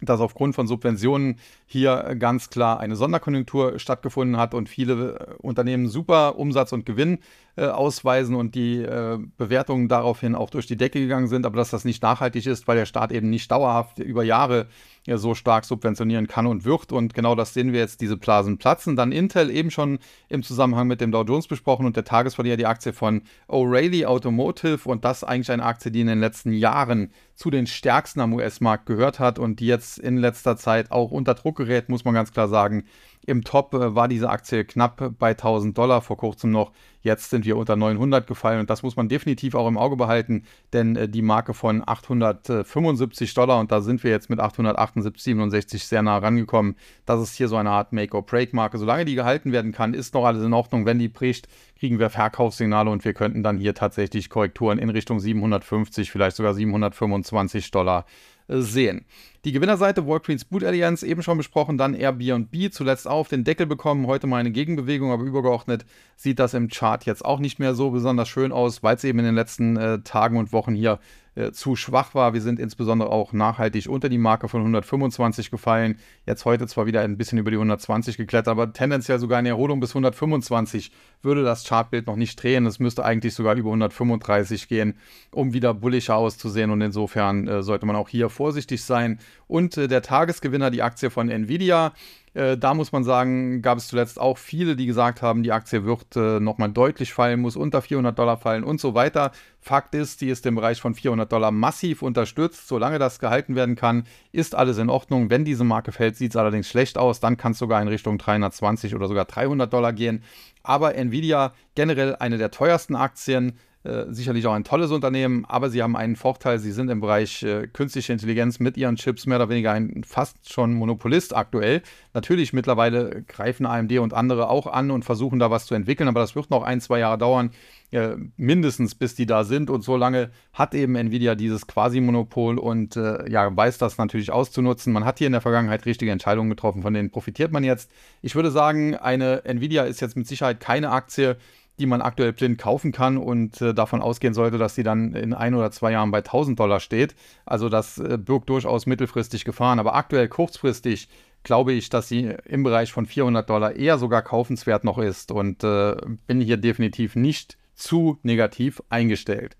[0.00, 5.88] dass aufgrund von Subventionen hier ganz klar eine Sonderkonjunktur stattgefunden hat und viele äh, Unternehmen
[5.88, 7.18] super Umsatz und Gewinn
[7.56, 11.70] äh, ausweisen und die äh, Bewertungen daraufhin auch durch die Decke gegangen sind, aber dass
[11.70, 14.66] das nicht nachhaltig ist, weil der Staat eben nicht dauerhaft über Jahre
[15.06, 16.92] ja, so stark subventionieren kann und wird.
[16.92, 18.96] Und genau das sehen wir jetzt, diese Blasen platzen.
[18.96, 19.98] Dann Intel eben schon
[20.28, 24.88] im Zusammenhang mit dem Dow Jones besprochen und der Tagesverlierer die Aktie von O'Reilly Automotive
[24.88, 28.86] und das eigentlich eine Aktie, die in den letzten Jahren zu den stärksten am US-Markt
[28.86, 32.32] gehört hat und die jetzt in letzter Zeit auch unter Druck gerät, muss man ganz
[32.32, 32.84] klar sagen.
[33.26, 36.72] Im Top äh, war diese Aktie knapp bei 1000 Dollar, vor kurzem noch.
[37.00, 40.44] Jetzt sind wir unter 900 gefallen und das muss man definitiv auch im Auge behalten,
[40.72, 46.02] denn äh, die Marke von 875 Dollar und da sind wir jetzt mit 878,67 sehr
[46.02, 46.76] nah rangekommen.
[47.04, 48.78] Das ist hier so eine Art Make-or-Break-Marke.
[48.78, 50.86] Solange die gehalten werden kann, ist noch alles in Ordnung.
[50.86, 51.48] Wenn die bricht,
[51.78, 56.54] kriegen wir Verkaufssignale und wir könnten dann hier tatsächlich Korrekturen in Richtung 750, vielleicht sogar
[56.54, 58.06] 725 Dollar
[58.48, 59.04] sehen.
[59.44, 64.06] Die Gewinnerseite Walgreens Boot Alliance, eben schon besprochen, dann Airbnb zuletzt auf den Deckel bekommen,
[64.06, 65.84] heute mal eine Gegenbewegung, aber übergeordnet
[66.16, 69.18] sieht das im Chart jetzt auch nicht mehr so besonders schön aus, weil es eben
[69.18, 70.98] in den letzten äh, Tagen und Wochen hier
[71.34, 72.34] äh, zu schwach war.
[72.34, 75.98] Wir sind insbesondere auch nachhaltig unter die Marke von 125 gefallen.
[76.26, 79.80] Jetzt heute zwar wieder ein bisschen über die 120 geklettert, aber tendenziell sogar eine Erholung
[79.80, 82.66] bis 125 würde das Chartbild noch nicht drehen.
[82.66, 84.94] Es müsste eigentlich sogar über 135 gehen,
[85.30, 86.70] um wieder bullischer auszusehen.
[86.70, 89.18] Und insofern äh, sollte man auch hier vorsichtig sein.
[89.46, 91.92] Und äh, der Tagesgewinner, die Aktie von Nvidia,
[92.34, 95.84] äh, da muss man sagen, gab es zuletzt auch viele, die gesagt haben, die Aktie
[95.84, 99.30] wird äh, nochmal deutlich fallen, muss unter 400 Dollar fallen und so weiter.
[99.60, 102.66] Fakt ist, die ist im Bereich von 400 Dollar massiv unterstützt.
[102.66, 105.30] Solange das gehalten werden kann, ist alles in Ordnung.
[105.30, 107.20] Wenn diese Marke fällt, sieht es allerdings schlecht aus.
[107.20, 110.24] Dann kann es sogar in Richtung 320 oder sogar 300 Dollar gehen.
[110.64, 115.82] Aber Nvidia generell eine der teuersten Aktien äh, sicherlich auch ein tolles Unternehmen, aber sie
[115.82, 119.50] haben einen Vorteil, sie sind im Bereich äh, künstliche Intelligenz mit ihren Chips mehr oder
[119.50, 121.82] weniger ein fast schon Monopolist aktuell.
[122.14, 126.20] Natürlich mittlerweile greifen AMD und andere auch an und versuchen da was zu entwickeln, aber
[126.20, 127.50] das wird noch ein, zwei Jahre dauern,
[127.90, 132.96] äh, mindestens bis die da sind und so lange hat eben Nvidia dieses Quasi-Monopol und
[132.96, 134.94] äh, ja, weiß das natürlich auszunutzen.
[134.94, 137.90] Man hat hier in der Vergangenheit richtige Entscheidungen getroffen, von denen profitiert man jetzt.
[138.22, 141.36] Ich würde sagen, eine Nvidia ist jetzt mit Sicherheit keine Aktie,
[141.78, 145.34] die man aktuell blind kaufen kann und äh, davon ausgehen sollte, dass sie dann in
[145.34, 147.14] ein oder zwei Jahren bei 1000 Dollar steht.
[147.44, 151.08] Also das äh, birgt durchaus mittelfristig Gefahren, aber aktuell kurzfristig
[151.42, 155.62] glaube ich, dass sie im Bereich von 400 Dollar eher sogar kaufenswert noch ist und
[155.62, 155.96] äh,
[156.26, 159.56] bin hier definitiv nicht zu negativ eingestellt.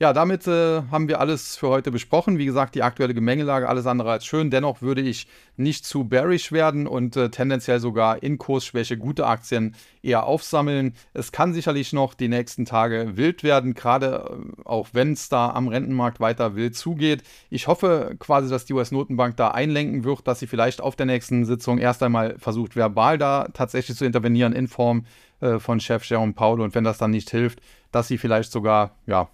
[0.00, 2.38] Ja, damit äh, haben wir alles für heute besprochen.
[2.38, 4.48] Wie gesagt, die aktuelle Gemengelage, alles andere als schön.
[4.48, 5.26] Dennoch würde ich
[5.56, 10.94] nicht zu bearish werden und äh, tendenziell sogar in Kursschwäche gute Aktien eher aufsammeln.
[11.14, 15.50] Es kann sicherlich noch die nächsten Tage wild werden, gerade äh, auch wenn es da
[15.50, 17.24] am Rentenmarkt weiter wild zugeht.
[17.50, 21.44] Ich hoffe quasi, dass die US-Notenbank da einlenken wird, dass sie vielleicht auf der nächsten
[21.44, 25.06] Sitzung erst einmal versucht, verbal da tatsächlich zu intervenieren in Form
[25.40, 27.58] äh, von Chef Jerome Paul und wenn das dann nicht hilft,
[27.90, 29.28] dass sie vielleicht sogar ja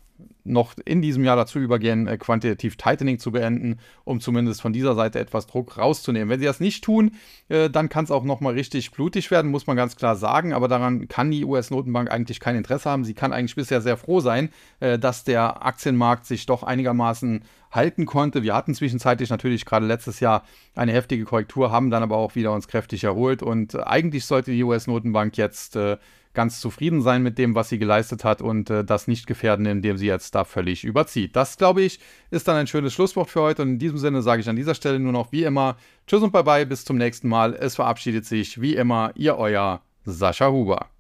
[0.45, 4.95] noch in diesem Jahr dazu übergehen, äh, quantitativ Tightening zu beenden, um zumindest von dieser
[4.95, 6.29] Seite etwas Druck rauszunehmen.
[6.29, 7.13] Wenn sie das nicht tun,
[7.49, 10.53] äh, dann kann es auch nochmal richtig blutig werden, muss man ganz klar sagen.
[10.53, 13.05] Aber daran kann die US-Notenbank eigentlich kein Interesse haben.
[13.05, 14.51] Sie kann eigentlich bisher sehr froh sein,
[14.81, 18.43] äh, dass der Aktienmarkt sich doch einigermaßen halten konnte.
[18.43, 20.45] Wir hatten zwischenzeitlich natürlich gerade letztes Jahr
[20.75, 23.43] eine heftige Korrektur, haben dann aber auch wieder uns kräftig erholt.
[23.43, 25.97] Und eigentlich sollte die US-Notenbank jetzt äh,
[26.35, 29.97] ganz zufrieden sein mit dem, was sie geleistet hat und äh, das nicht gefährden, indem
[29.97, 31.35] sie jetzt da völlig überzieht.
[31.37, 34.43] Das, glaube ich, ist dann ein schönes Schlusswort für heute und in diesem Sinne sage
[34.43, 35.77] ich an dieser Stelle nur noch wie immer
[36.07, 37.55] Tschüss und Bye-bye, bis zum nächsten Mal.
[37.55, 40.94] Es verabschiedet sich wie immer Ihr euer Sascha Huber.